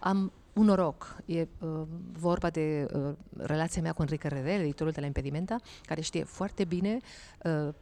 am 0.00 0.32
un 0.52 0.64
noroc. 0.64 1.16
E 1.26 1.48
uh, 1.58 1.82
vorba 2.12 2.50
de 2.50 2.86
uh, 2.94 3.12
relația 3.36 3.82
mea 3.82 3.92
cu 3.92 4.02
Enrique 4.02 4.28
Redel, 4.28 4.60
editorul 4.60 4.92
de 4.92 5.00
la 5.00 5.06
Impedimenta, 5.06 5.56
care 5.82 6.00
știe 6.00 6.24
foarte 6.24 6.64
bine, 6.64 6.98
uh, 7.44 7.74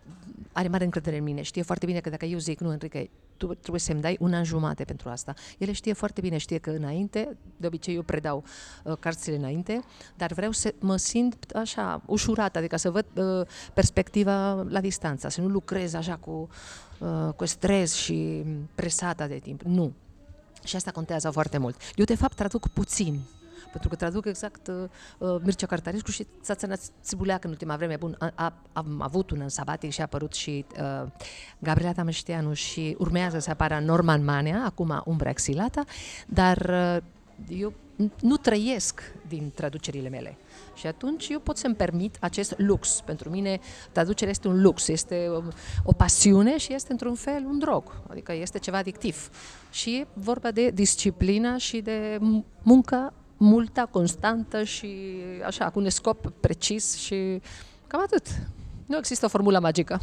are 0.53 0.69
mare 0.69 0.85
încredere 0.85 1.17
în 1.17 1.23
mine, 1.23 1.43
știe 1.43 1.63
foarte 1.63 1.87
bine 1.87 2.01
că 2.01 2.11
dacă 2.11 2.25
eu 2.25 2.39
zic, 2.39 2.61
nu, 2.61 2.73
Enrique, 2.73 3.11
tu 3.37 3.55
trebuie 3.55 3.81
să-mi 3.81 4.01
dai 4.01 4.17
un 4.21 4.35
an 4.35 4.45
jumate 4.45 4.85
pentru 4.85 5.09
asta. 5.09 5.35
El 5.59 5.73
știe 5.73 5.93
foarte 5.93 6.21
bine, 6.21 6.37
știe 6.37 6.59
că 6.59 6.71
înainte, 6.71 7.37
de 7.57 7.67
obicei 7.67 7.95
eu 7.95 8.03
predau 8.03 8.45
uh, 8.85 8.97
cărțile 9.01 9.37
înainte, 9.37 9.81
dar 10.17 10.33
vreau 10.33 10.51
să 10.51 10.75
mă 10.79 10.97
simt 10.97 11.51
așa, 11.55 12.03
ușurată, 12.07 12.59
adică 12.59 12.77
să 12.77 12.91
văd 12.91 13.07
uh, 13.15 13.47
perspectiva 13.75 14.53
la 14.53 14.81
distanță, 14.81 15.29
să 15.29 15.41
nu 15.41 15.49
lucrez 15.49 15.95
așa 15.95 16.17
cu, 16.17 16.49
uh, 16.99 17.33
cu 17.37 17.45
stres 17.45 17.95
și 17.95 18.45
presată 18.75 19.27
de 19.27 19.39
timp. 19.39 19.63
Nu, 19.63 19.93
și 20.65 20.77
asta 20.77 20.91
contează 20.91 21.31
foarte 21.31 21.59
mult. 21.59 21.81
Eu, 21.95 22.05
de 22.05 22.15
fapt, 22.15 22.35
traduc 22.35 22.69
puțin. 22.69 23.21
pentru 23.71 23.89
că 23.89 23.97
traduc 23.97 24.27
exact 24.27 24.67
uh, 24.67 24.75
uh 25.19 25.41
Mircea 25.43 25.67
Cartarescu 25.67 26.11
și 26.11 26.27
Țațăna 26.43 26.75
Țibuleacă 27.03 27.47
în 27.47 27.53
ultima 27.53 27.77
vreme. 27.77 27.97
Bun, 27.97 28.17
a, 28.19 28.33
a, 28.35 28.53
am 28.73 29.01
avut 29.01 29.31
un 29.31 29.41
în 29.41 29.49
sabatic 29.49 29.91
și 29.91 30.01
a 30.01 30.05
apărut 30.05 30.33
și 30.33 30.65
uh, 30.81 31.09
Gabriela 31.59 31.93
Tamășteanu 31.93 32.53
și 32.53 32.97
urmează 32.99 33.39
să 33.39 33.51
apară 33.51 33.81
Norman 33.85 34.25
Manea, 34.25 34.63
acum 34.65 35.03
Umbra 35.05 35.31
Exilata, 35.31 35.85
dar 36.27 36.57
uh, 36.57 37.03
eu 37.49 37.73
nu 38.21 38.37
trăiesc 38.37 39.01
din 39.29 39.53
traducerile 39.55 40.09
mele. 40.09 40.37
Și 40.75 40.87
atunci 40.87 41.29
eu 41.29 41.39
pot 41.39 41.57
să-mi 41.57 41.75
permit 41.75 42.17
acest 42.21 42.55
lux. 42.57 43.01
Pentru 43.05 43.31
mine 43.31 43.61
traducerea 43.93 44.31
este 44.31 44.49
un 44.49 44.63
lux, 44.63 44.89
este 44.89 45.29
o, 45.29 45.43
o 45.85 45.93
pasiune 45.93 46.59
și 46.59 46.75
este 46.75 46.93
într-un 46.93 47.15
fel 47.15 47.45
un 47.47 47.59
drog, 47.59 48.03
adică 48.09 48.33
este 48.33 48.59
ceva 48.59 48.77
adictiv. 48.79 49.31
Și 49.71 49.97
e 49.97 50.07
vorba 50.13 50.51
de 50.51 50.71
disciplina 50.71 51.57
și 51.57 51.81
de 51.81 52.19
muncă 52.63 53.13
multă, 53.37 53.89
constantă 53.91 54.65
și 54.65 54.89
așa, 55.47 55.71
cu 55.71 55.79
un 55.79 55.91
scop 55.91 56.33
precis 56.41 56.97
și 56.97 57.41
cam 57.87 58.01
atât. 58.01 58.27
Nu 58.87 58.97
există 58.97 59.25
o 59.25 59.29
formulă 59.29 59.59
magică. 59.61 60.01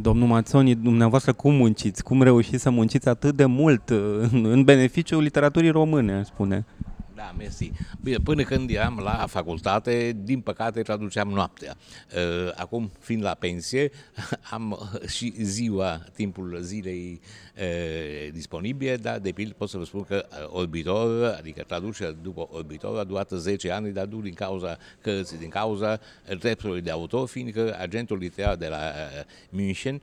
Domnul 0.00 0.28
Mazzoni, 0.28 0.74
dumneavoastră 0.74 1.32
cum 1.32 1.54
munciți? 1.54 2.02
Cum 2.02 2.22
reușiți 2.22 2.62
să 2.62 2.70
munciți 2.70 3.08
atât 3.08 3.36
de 3.36 3.44
mult 3.44 3.88
în 4.32 4.62
beneficiul 4.64 5.22
literaturii 5.22 5.70
române, 5.70 6.22
spune? 6.24 6.64
Da, 7.14 7.34
mersi. 7.38 7.72
Bine, 8.02 8.16
până 8.16 8.42
când 8.42 8.70
eram 8.70 8.98
la 9.02 9.26
facultate, 9.28 10.16
din 10.22 10.40
păcate 10.40 10.82
traduceam 10.82 11.28
noaptea. 11.28 11.76
Uh, 12.16 12.52
acum, 12.54 12.90
fiind 12.98 13.22
la 13.22 13.34
pensie, 13.34 13.90
am 14.50 14.90
și 15.06 15.34
ziua, 15.42 16.04
timpul 16.14 16.58
zilei 16.60 17.20
uh, 17.56 18.32
disponibile, 18.32 18.96
dar 18.96 19.18
de 19.18 19.32
pildă 19.32 19.54
pot 19.58 19.68
să 19.68 19.78
vă 19.78 19.84
spun 19.84 20.04
că 20.04 20.26
uh, 20.30 20.58
Orbitor, 20.58 21.34
adică 21.38 21.62
traducerea 21.62 22.12
după 22.22 22.48
Orbitor, 22.50 22.98
a 22.98 23.04
durat 23.04 23.30
10 23.30 23.70
ani, 23.70 23.92
dar 23.92 24.06
nu 24.06 24.20
din 24.20 24.34
cauza 24.34 24.78
cărții, 25.00 25.38
din 25.38 25.48
cauza 25.48 26.00
dreptului 26.38 26.80
de 26.80 26.90
autor, 26.90 27.28
fiindcă 27.28 27.76
agentul 27.80 28.18
literar 28.18 28.56
de 28.56 28.66
la 28.66 28.92
München 29.48 30.00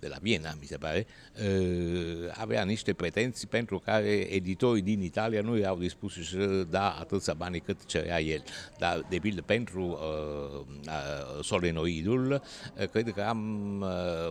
de 0.00 0.08
la 0.08 0.16
Viena, 0.20 0.54
mi 0.60 0.66
se 0.66 0.76
pare, 0.76 1.06
uh, 1.42 2.30
avea 2.32 2.64
niște 2.64 2.92
pretenții 2.92 3.46
pentru 3.46 3.78
care 3.78 4.34
editorii 4.34 4.82
din 4.82 5.02
Italia 5.02 5.40
nu 5.40 5.56
i-au 5.56 5.78
dispus 5.78 6.28
să 6.28 6.64
da 6.70 6.90
atâția 6.90 7.34
bani 7.34 7.60
cât 7.60 7.84
cerea 7.84 8.20
el. 8.20 8.42
Dar, 8.78 9.06
de 9.08 9.18
pildă, 9.18 9.42
pentru 9.42 9.82
uh, 9.82 10.60
uh, 10.86 11.44
solenoidul, 11.44 12.42
uh, 12.80 12.88
cred 12.88 13.12
că 13.12 13.22
am 13.22 13.40
uh, 13.80 13.88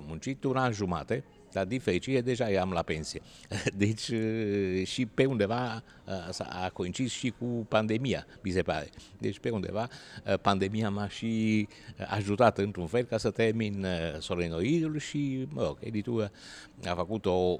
muncit 0.07 0.43
un 0.43 0.55
an 0.55 0.71
jumate, 0.71 1.23
dar 1.51 1.65
din 1.65 1.79
fericire 1.79 2.21
deja 2.21 2.49
eram 2.49 2.71
la 2.71 2.81
pensie. 2.81 3.21
Deci 3.83 4.11
și 4.83 5.05
pe 5.05 5.25
undeva 5.25 5.83
a 6.37 6.69
coincis 6.73 7.11
și 7.11 7.33
cu 7.39 7.45
pandemia, 7.45 8.25
mi 8.41 8.51
se 8.51 8.61
pare. 8.61 8.89
Deci 9.17 9.39
pe 9.39 9.49
undeva 9.49 9.87
pandemia 10.41 10.89
m-a 10.89 11.07
și 11.07 11.67
ajutat 12.07 12.57
într-un 12.57 12.87
fel 12.87 13.03
ca 13.03 13.17
să 13.17 13.29
termin 13.29 13.85
solenoidul 14.19 14.99
și, 14.99 15.47
mă 15.49 15.63
rog, 15.63 15.77
editura 15.79 16.31
a 16.85 16.93
făcut 16.93 17.25
o 17.25 17.55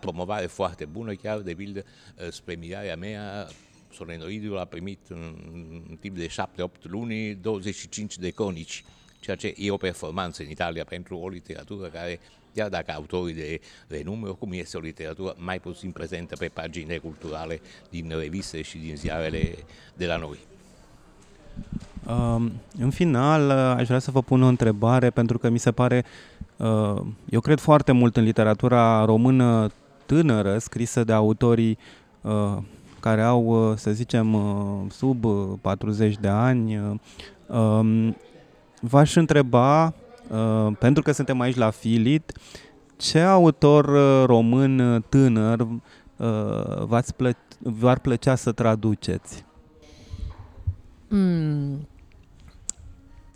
promovare 0.00 0.46
foarte 0.46 0.84
bună, 0.84 1.14
chiar 1.14 1.38
de 1.38 1.54
pildă 1.54 1.84
spre 2.30 2.54
mirarea 2.54 2.96
mea 2.96 3.48
solenoidul 3.92 4.58
a 4.58 4.64
primit 4.64 5.00
în 5.08 5.96
timp 6.00 6.16
de 6.16 6.26
7-8 6.26 6.82
luni 6.82 7.34
25 7.34 8.18
de 8.18 8.30
conici 8.30 8.84
ceea 9.20 9.36
ce 9.36 9.54
e 9.56 9.70
o 9.70 9.76
performanță 9.76 10.42
în 10.42 10.50
Italia 10.50 10.84
pentru 10.84 11.18
o 11.18 11.28
literatură 11.28 11.88
care 11.88 12.20
chiar 12.56 12.68
dacă 12.68 12.92
autorii 12.94 13.34
de 13.34 13.60
renume, 13.88 14.28
oricum 14.28 14.52
este 14.52 14.76
o 14.76 14.80
literatură 14.80 15.34
mai 15.36 15.58
puțin 15.58 15.90
prezentă 15.90 16.36
pe 16.38 16.50
paginile 16.54 16.98
culturale 16.98 17.60
din 17.90 18.12
reviste 18.18 18.62
și 18.62 18.78
din 18.78 18.96
ziarele 18.96 19.54
de 19.94 20.06
la 20.06 20.16
noi. 20.16 20.38
Uh, 22.06 22.50
în 22.78 22.90
final, 22.90 23.50
aș 23.50 23.86
vrea 23.86 23.98
să 23.98 24.10
vă 24.10 24.22
pun 24.22 24.42
o 24.42 24.46
întrebare, 24.46 25.10
pentru 25.10 25.38
că 25.38 25.48
mi 25.48 25.58
se 25.58 25.72
pare, 25.72 26.04
uh, 26.56 27.00
eu 27.30 27.40
cred 27.40 27.58
foarte 27.58 27.92
mult 27.92 28.16
în 28.16 28.24
literatura 28.24 29.04
română 29.04 29.70
tânără, 30.06 30.58
scrisă 30.58 31.04
de 31.04 31.12
autorii 31.12 31.78
uh, 32.20 32.56
care 33.00 33.22
au, 33.22 33.74
să 33.76 33.90
zicem, 33.90 34.36
sub 34.90 35.24
40 35.60 36.16
de 36.16 36.28
ani. 36.28 36.98
Um, 37.46 38.16
v-aș 38.80 39.14
întreba 39.14 39.94
Uh, 40.30 40.76
pentru 40.78 41.02
că 41.02 41.12
suntem 41.12 41.40
aici 41.40 41.56
la 41.56 41.70
Filit, 41.70 42.32
ce 42.96 43.20
autor 43.20 43.84
uh, 43.88 44.26
român 44.26 44.78
uh, 44.78 45.02
tânăr 45.08 45.60
uh, 45.60 46.84
v-ați 46.84 47.14
plă- 47.14 47.58
v-ar 47.58 47.98
plăcea 47.98 48.34
să 48.34 48.52
traduceți? 48.52 49.44
Mm. 51.08 51.88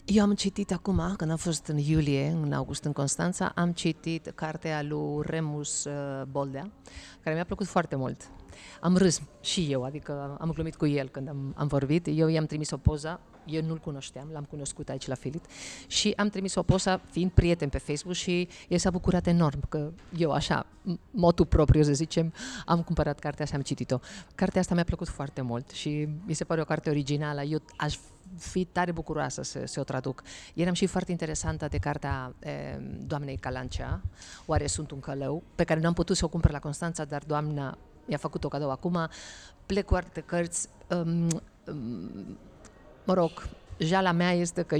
Eu 0.04 0.22
am 0.22 0.34
citit 0.34 0.72
acum, 0.72 1.14
când 1.16 1.30
am 1.30 1.36
fost 1.36 1.66
în 1.66 1.76
iulie, 1.78 2.36
în 2.42 2.52
august, 2.52 2.84
în 2.84 2.92
Constanța, 2.92 3.52
am 3.54 3.72
citit 3.72 4.32
cartea 4.34 4.82
lui 4.82 5.22
Remus 5.22 5.86
Boldea, 6.30 6.70
care 7.22 7.34
mi-a 7.34 7.44
plăcut 7.44 7.66
foarte 7.66 7.96
mult. 7.96 8.30
Am 8.80 8.96
râs 8.96 9.20
și 9.40 9.66
eu, 9.70 9.84
adică 9.84 10.36
am 10.40 10.50
glumit 10.50 10.76
cu 10.76 10.86
el 10.86 11.08
când 11.08 11.28
am, 11.28 11.54
am 11.56 11.66
vorbit. 11.66 12.06
Eu 12.10 12.28
i-am 12.28 12.46
trimis 12.46 12.70
o 12.70 12.76
poză 12.76 13.20
eu 13.50 13.62
nu-l 13.62 13.78
cunoșteam, 13.78 14.28
l-am 14.32 14.44
cunoscut 14.44 14.88
aici 14.88 15.06
la 15.06 15.14
Filit 15.14 15.44
și 15.86 16.12
am 16.16 16.28
trimis 16.28 16.54
o 16.54 16.62
poză 16.62 17.00
fiind 17.10 17.30
prieten 17.30 17.68
pe 17.68 17.78
Facebook 17.78 18.14
și 18.14 18.48
el 18.68 18.78
s-a 18.78 18.90
bucurat 18.90 19.26
enorm 19.26 19.68
că 19.68 19.92
eu 20.16 20.30
așa, 20.30 20.66
motul 21.10 21.46
propriu 21.46 21.82
să 21.82 21.92
zicem, 21.92 22.32
am 22.66 22.82
cumpărat 22.82 23.18
cartea 23.18 23.44
și 23.44 23.54
am 23.54 23.60
citit-o. 23.60 23.98
Cartea 24.34 24.60
asta 24.60 24.74
mi-a 24.74 24.84
plăcut 24.84 25.08
foarte 25.08 25.40
mult 25.40 25.70
și 25.70 26.08
mi 26.24 26.34
se 26.34 26.44
pare 26.44 26.60
o 26.60 26.64
carte 26.64 26.90
originală. 26.90 27.42
Eu 27.42 27.62
aș 27.76 27.96
fi 28.38 28.64
tare 28.64 28.92
bucuroasă 28.92 29.42
să, 29.42 29.62
să 29.66 29.80
o 29.80 29.82
traduc. 29.82 30.22
Eram 30.54 30.74
și 30.74 30.86
foarte 30.86 31.10
interesantă 31.10 31.66
de 31.70 31.78
cartea 31.78 32.34
e, 32.38 32.50
doamnei 33.06 33.36
Calancea, 33.36 34.00
Oare 34.46 34.66
sunt 34.66 34.90
un 34.90 35.00
călău, 35.00 35.42
pe 35.54 35.64
care 35.64 35.80
nu 35.80 35.86
am 35.86 35.92
putut 35.92 36.16
să 36.16 36.24
o 36.24 36.28
cumpăr 36.28 36.50
la 36.50 36.58
Constanța, 36.58 37.04
dar 37.04 37.22
doamna 37.26 37.78
mi-a 38.04 38.18
făcut 38.18 38.44
o 38.44 38.48
cadou 38.48 38.70
acum. 38.70 39.08
Plec 39.66 39.84
cu 39.84 39.94
alte 39.94 40.20
cărți. 40.20 40.68
Um, 40.88 41.28
um, 41.66 42.38
mă 43.10 43.16
rog, 43.16 43.48
jala 43.78 44.12
mea 44.12 44.32
este 44.32 44.62
că 44.62 44.76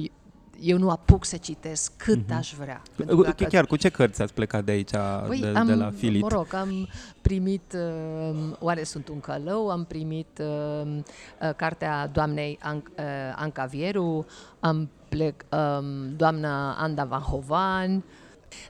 eu 0.61 0.79
nu 0.79 0.91
apuc 0.91 1.25
să 1.25 1.37
citesc 1.37 1.93
cât 1.97 2.25
uh-huh. 2.25 2.37
aș 2.37 2.55
vrea. 2.55 2.83
Dacă... 2.97 3.45
Chiar 3.45 3.67
cu 3.67 3.77
ce 3.77 3.89
cărți 3.89 4.23
ați 4.23 4.35
plecat 4.35 4.65
de 4.65 4.71
aici, 4.71 4.91
păi, 5.27 5.41
de, 5.41 5.47
am, 5.59 5.67
de 5.67 5.75
la 5.75 5.91
Filit? 5.91 6.23
Mă 6.23 6.29
rog, 6.29 6.55
am 6.55 6.89
primit 7.21 7.75
uh, 7.75 8.37
Oare 8.59 8.83
sunt 8.83 9.09
un 9.09 9.21
călău, 9.21 9.71
am 9.71 9.85
primit 9.85 10.41
uh, 10.41 10.97
uh, 10.97 11.55
cartea 11.57 12.07
doamnei 12.07 12.59
An- 12.63 12.83
uh, 12.99 13.05
Anca 13.37 13.65
Vieru, 13.65 14.27
am 14.61 14.91
plec 15.09 15.45
uh, 15.53 15.85
doamna 16.17 16.73
Anda 16.73 17.05
Van 17.05 17.21
Hovan, 17.21 18.05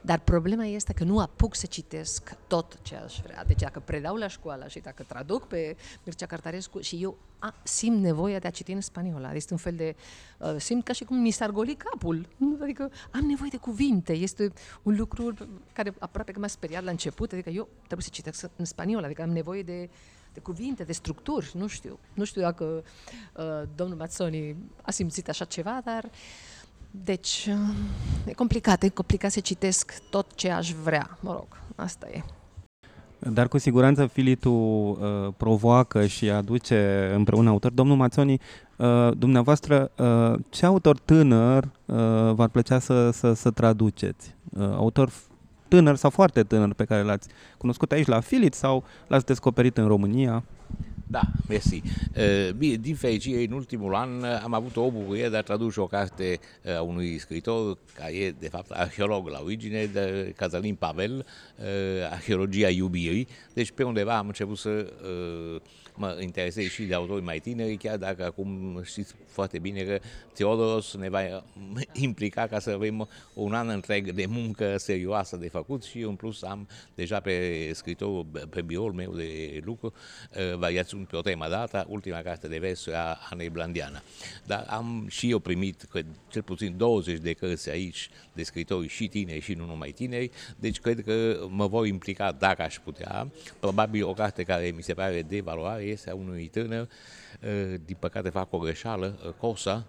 dar 0.01 0.19
problema 0.19 0.65
este 0.65 0.93
că 0.93 1.03
nu 1.03 1.19
apuc 1.19 1.55
să 1.55 1.65
citesc 1.65 2.35
tot 2.47 2.77
ce 2.81 2.95
aș 2.95 3.19
vrea. 3.23 3.43
Deci 3.45 3.59
dacă 3.59 3.79
predau 3.79 4.15
la 4.15 4.27
școală 4.27 4.67
și 4.67 4.79
dacă 4.79 5.03
traduc 5.03 5.47
pe 5.47 5.75
Mircea 6.03 6.25
Cartarescu 6.25 6.79
și 6.79 6.95
eu 6.95 7.17
a, 7.39 7.55
simt 7.63 8.01
nevoia 8.01 8.39
de 8.39 8.47
a 8.47 8.51
citi 8.51 8.71
în 8.71 8.81
spaniola. 8.81 9.33
Este 9.33 9.53
un 9.53 9.59
fel 9.59 9.75
de... 9.75 9.95
Uh, 10.37 10.55
simt 10.57 10.83
ca 10.83 10.93
și 10.93 11.03
cum 11.03 11.17
mi 11.17 11.31
s-ar 11.31 11.49
goli 11.49 11.75
capul. 11.75 12.27
Adică 12.61 12.91
am 13.11 13.25
nevoie 13.25 13.49
de 13.49 13.57
cuvinte. 13.57 14.13
Este 14.13 14.53
un 14.83 14.95
lucru 14.95 15.33
care 15.73 15.93
aproape 15.99 16.31
că 16.31 16.39
m-a 16.39 16.47
speriat 16.47 16.83
la 16.83 16.91
început. 16.91 17.31
Adică 17.31 17.49
eu 17.49 17.67
trebuie 17.77 18.01
să 18.01 18.09
citesc 18.11 18.49
în 18.55 18.65
spaniola. 18.65 19.05
Adică 19.05 19.21
am 19.21 19.29
nevoie 19.29 19.63
de 19.63 19.89
de 20.33 20.39
cuvinte, 20.39 20.83
de 20.83 20.93
structuri, 20.93 21.51
nu 21.53 21.67
știu. 21.67 21.99
Nu 22.13 22.23
știu 22.23 22.41
dacă 22.41 22.83
uh, 23.35 23.61
domnul 23.75 23.97
Mazzoni 23.97 24.55
a 24.81 24.91
simțit 24.91 25.29
așa 25.29 25.45
ceva, 25.45 25.81
dar 25.83 26.03
uh, 26.03 26.11
deci, 26.91 27.49
e 28.25 28.33
complicat, 28.33 28.83
e 28.83 28.89
complicat 28.89 29.31
să 29.31 29.39
citesc 29.39 30.01
tot 30.09 30.25
ce 30.35 30.49
aș 30.49 30.71
vrea, 30.71 31.17
mă 31.19 31.31
rog, 31.31 31.47
asta 31.75 32.07
e. 32.13 32.21
Dar 33.29 33.47
cu 33.47 33.57
siguranță 33.57 34.05
Filitul 34.05 34.51
uh, 34.91 35.33
provoacă 35.37 36.05
și 36.05 36.29
aduce 36.29 37.11
împreună 37.15 37.49
autor. 37.49 37.71
Domnul 37.71 37.95
Mațoni, 37.95 38.39
uh, 38.75 39.11
dumneavoastră, 39.17 39.91
uh, 39.97 40.39
ce 40.49 40.65
autor 40.65 40.97
tânăr 40.97 41.63
uh, 41.63 41.95
v-ar 42.33 42.47
plăcea 42.47 42.79
să, 42.79 43.09
să, 43.09 43.33
să 43.33 43.51
traduceți? 43.51 44.35
Uh, 44.49 44.63
autor 44.63 45.11
tânăr 45.67 45.95
sau 45.95 46.09
foarte 46.09 46.43
tânăr 46.43 46.73
pe 46.73 46.85
care 46.85 47.01
l-ați 47.01 47.27
cunoscut 47.57 47.91
aici 47.91 48.07
la 48.07 48.19
Filit 48.19 48.53
sau 48.53 48.83
l-ați 49.07 49.25
descoperit 49.25 49.77
în 49.77 49.87
România? 49.87 50.43
Da, 51.11 51.21
mersi. 51.47 51.81
Uh, 52.17 52.53
bine, 52.57 52.75
din 52.75 52.95
fericire, 52.95 53.43
în 53.43 53.51
ultimul 53.51 53.95
an 53.95 54.21
uh, 54.21 54.41
am 54.43 54.53
avut 54.53 54.75
o 54.75 54.91
bucurie 54.91 55.29
de 55.29 55.37
a 55.37 55.41
traduce 55.41 55.79
o 55.79 55.87
carte 55.87 56.39
uh, 56.63 56.75
a 56.75 56.81
unui 56.81 57.17
scriitor 57.17 57.77
care 57.93 58.13
e, 58.13 58.31
de 58.31 58.49
fapt, 58.49 58.71
arheolog 58.71 59.27
la 59.27 59.39
origine, 59.43 59.85
de 59.85 60.33
Cătălin 60.35 60.75
Pavel, 60.75 61.25
Arheologia 62.11 62.69
iubirii. 62.69 63.27
Deci, 63.53 63.71
pe 63.71 63.83
undeva 63.83 64.17
am 64.17 64.27
început 64.27 64.57
să 64.57 64.93
mă 65.95 66.17
interesez 66.21 66.65
și 66.65 66.83
de 66.83 66.93
autori 66.93 67.23
mai 67.23 67.39
tineri, 67.39 67.77
chiar 67.77 67.97
dacă 67.97 68.25
acum 68.25 68.81
știți 68.83 69.13
foarte 69.27 69.59
bine 69.59 69.83
că 69.83 69.99
Teodoros 70.33 70.95
ne 70.95 71.09
va 71.09 71.43
implica 71.93 72.47
ca 72.47 72.59
să 72.59 72.69
avem 72.69 73.09
un 73.33 73.53
an 73.53 73.69
întreg 73.69 74.11
de 74.11 74.25
muncă 74.25 74.77
serioasă 74.77 75.35
de 75.37 75.47
făcut 75.47 75.83
și 75.83 75.99
în 75.99 76.15
plus 76.15 76.43
am 76.43 76.67
deja 76.95 77.19
pe 77.19 77.69
scriitorul, 77.73 78.25
pe 78.49 78.61
biroul 78.61 78.93
meu 78.93 79.15
de 79.15 79.61
lucru, 79.63 79.93
variațiuni 80.57 80.89
sunt 81.01 81.07
pe 81.07 81.15
o 81.15 81.31
temă 81.31 81.47
dată, 81.49 81.85
ultima 81.89 82.21
carte 82.21 82.47
de 82.47 82.57
versuri 82.57 82.95
a 82.95 83.17
Anei 83.29 83.49
Blandiana. 83.49 84.01
Dar 84.45 84.65
am 84.69 85.05
și 85.09 85.29
eu 85.29 85.39
primit 85.39 85.83
cred, 85.83 86.05
cel 86.29 86.41
puțin 86.41 86.77
20 86.77 87.19
de 87.19 87.33
cărți 87.33 87.69
aici 87.69 88.09
de 88.33 88.43
scritori 88.43 88.87
și 88.87 89.07
tineri 89.07 89.41
și 89.41 89.53
nu 89.53 89.65
numai 89.65 89.91
tineri, 89.91 90.31
deci 90.59 90.79
cred 90.79 91.03
că 91.03 91.45
mă 91.53 91.67
voi 91.67 91.89
implica 91.89 92.31
dacă 92.31 92.61
aș 92.61 92.79
putea. 92.79 93.27
Probabil 93.59 94.05
o 94.05 94.13
carte 94.13 94.43
care 94.43 94.73
mi 94.75 94.83
se 94.83 94.93
pare 94.93 95.21
de 95.21 95.41
valoare 95.41 95.83
este 95.83 96.09
a 96.09 96.15
unui 96.15 96.47
tânăr, 96.47 96.87
uh, 97.43 97.79
din 97.85 97.95
păcate 97.99 98.29
fac 98.29 98.53
o 98.53 98.57
greșeală, 98.57 99.19
uh, 99.25 99.33
Cosa, 99.39 99.85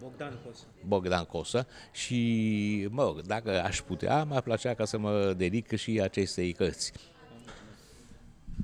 Bogdan 0.00 0.32
Cosa. 0.46 0.64
Bogdan 0.86 1.24
Cosa 1.24 1.66
și, 1.92 2.88
mă 2.90 3.02
rog, 3.02 3.20
dacă 3.20 3.62
aș 3.62 3.80
putea, 3.80 4.24
m-ar 4.24 4.40
plăcea 4.40 4.74
ca 4.74 4.84
să 4.84 4.98
mă 4.98 5.34
dedic 5.36 5.76
și 5.76 6.00
acestei 6.00 6.52
cărți. 6.52 6.92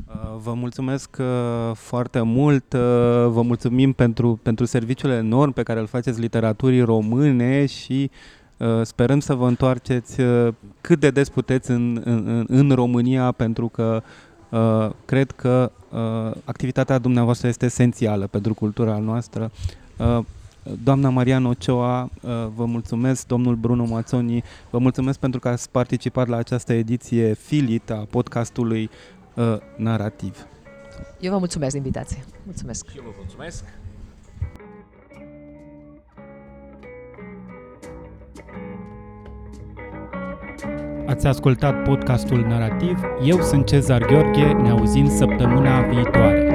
Uh, 0.07 0.37
vă 0.43 0.55
mulțumesc 0.55 1.16
uh, 1.20 1.70
foarte 1.74 2.20
mult, 2.20 2.72
uh, 2.72 2.81
vă 3.26 3.43
mulțumim 3.43 3.93
pentru, 3.93 4.41
pentru 4.43 4.64
serviciul 4.64 5.11
enorm 5.11 5.53
pe 5.53 5.62
care 5.62 5.81
îl 5.81 5.87
faceți 5.87 6.20
literaturii 6.20 6.81
române 6.81 7.66
și 7.66 8.11
sperăm 8.83 9.21
să 9.21 9.35
vă 9.35 9.47
întoarceți 9.47 10.17
cât 10.81 11.01
de 11.01 11.11
des 11.11 11.29
puteți 11.29 11.71
în, 11.71 12.01
în, 12.05 12.45
în 12.49 12.71
România 12.71 13.33
pentru 13.33 13.69
că 13.69 14.03
cred 15.05 15.31
că 15.31 15.73
activitatea 16.45 16.99
dumneavoastră 16.99 17.49
este 17.49 17.65
esențială 17.65 18.27
pentru 18.27 18.55
cultura 18.55 18.99
noastră. 18.99 19.51
Doamna 20.83 21.09
Mariana 21.09 21.49
Ochoa, 21.49 22.11
vă 22.55 22.65
mulțumesc, 22.65 23.27
domnul 23.27 23.55
Bruno 23.55 23.85
Mazzoni, 23.85 24.45
vă 24.71 24.79
mulțumesc 24.79 25.19
pentru 25.19 25.41
că 25.41 25.49
ați 25.49 25.71
participat 25.71 26.29
la 26.29 26.37
această 26.37 26.73
ediție 26.73 27.35
filit 27.35 27.91
a 27.91 28.07
podcastului 28.11 28.91
uh, 29.35 29.57
narrativ. 29.77 30.47
Eu 31.21 31.33
vă 31.33 31.39
mulțumesc 31.39 31.73
de 31.73 31.77
invitație. 31.77 32.25
Mulțumesc. 32.45 32.89
Și 32.89 32.97
eu 32.97 33.03
vă 33.07 33.13
mulțumesc. 33.17 33.65
Ați 41.11 41.27
ascultat 41.27 41.83
podcastul 41.83 42.47
narrativ. 42.49 42.99
Eu 43.25 43.41
sunt 43.41 43.67
Cezar 43.67 44.07
Gheorghe, 44.07 44.53
ne 44.53 44.71
auzim 44.71 45.09
săptămâna 45.09 45.81
viitoare. 45.81 46.49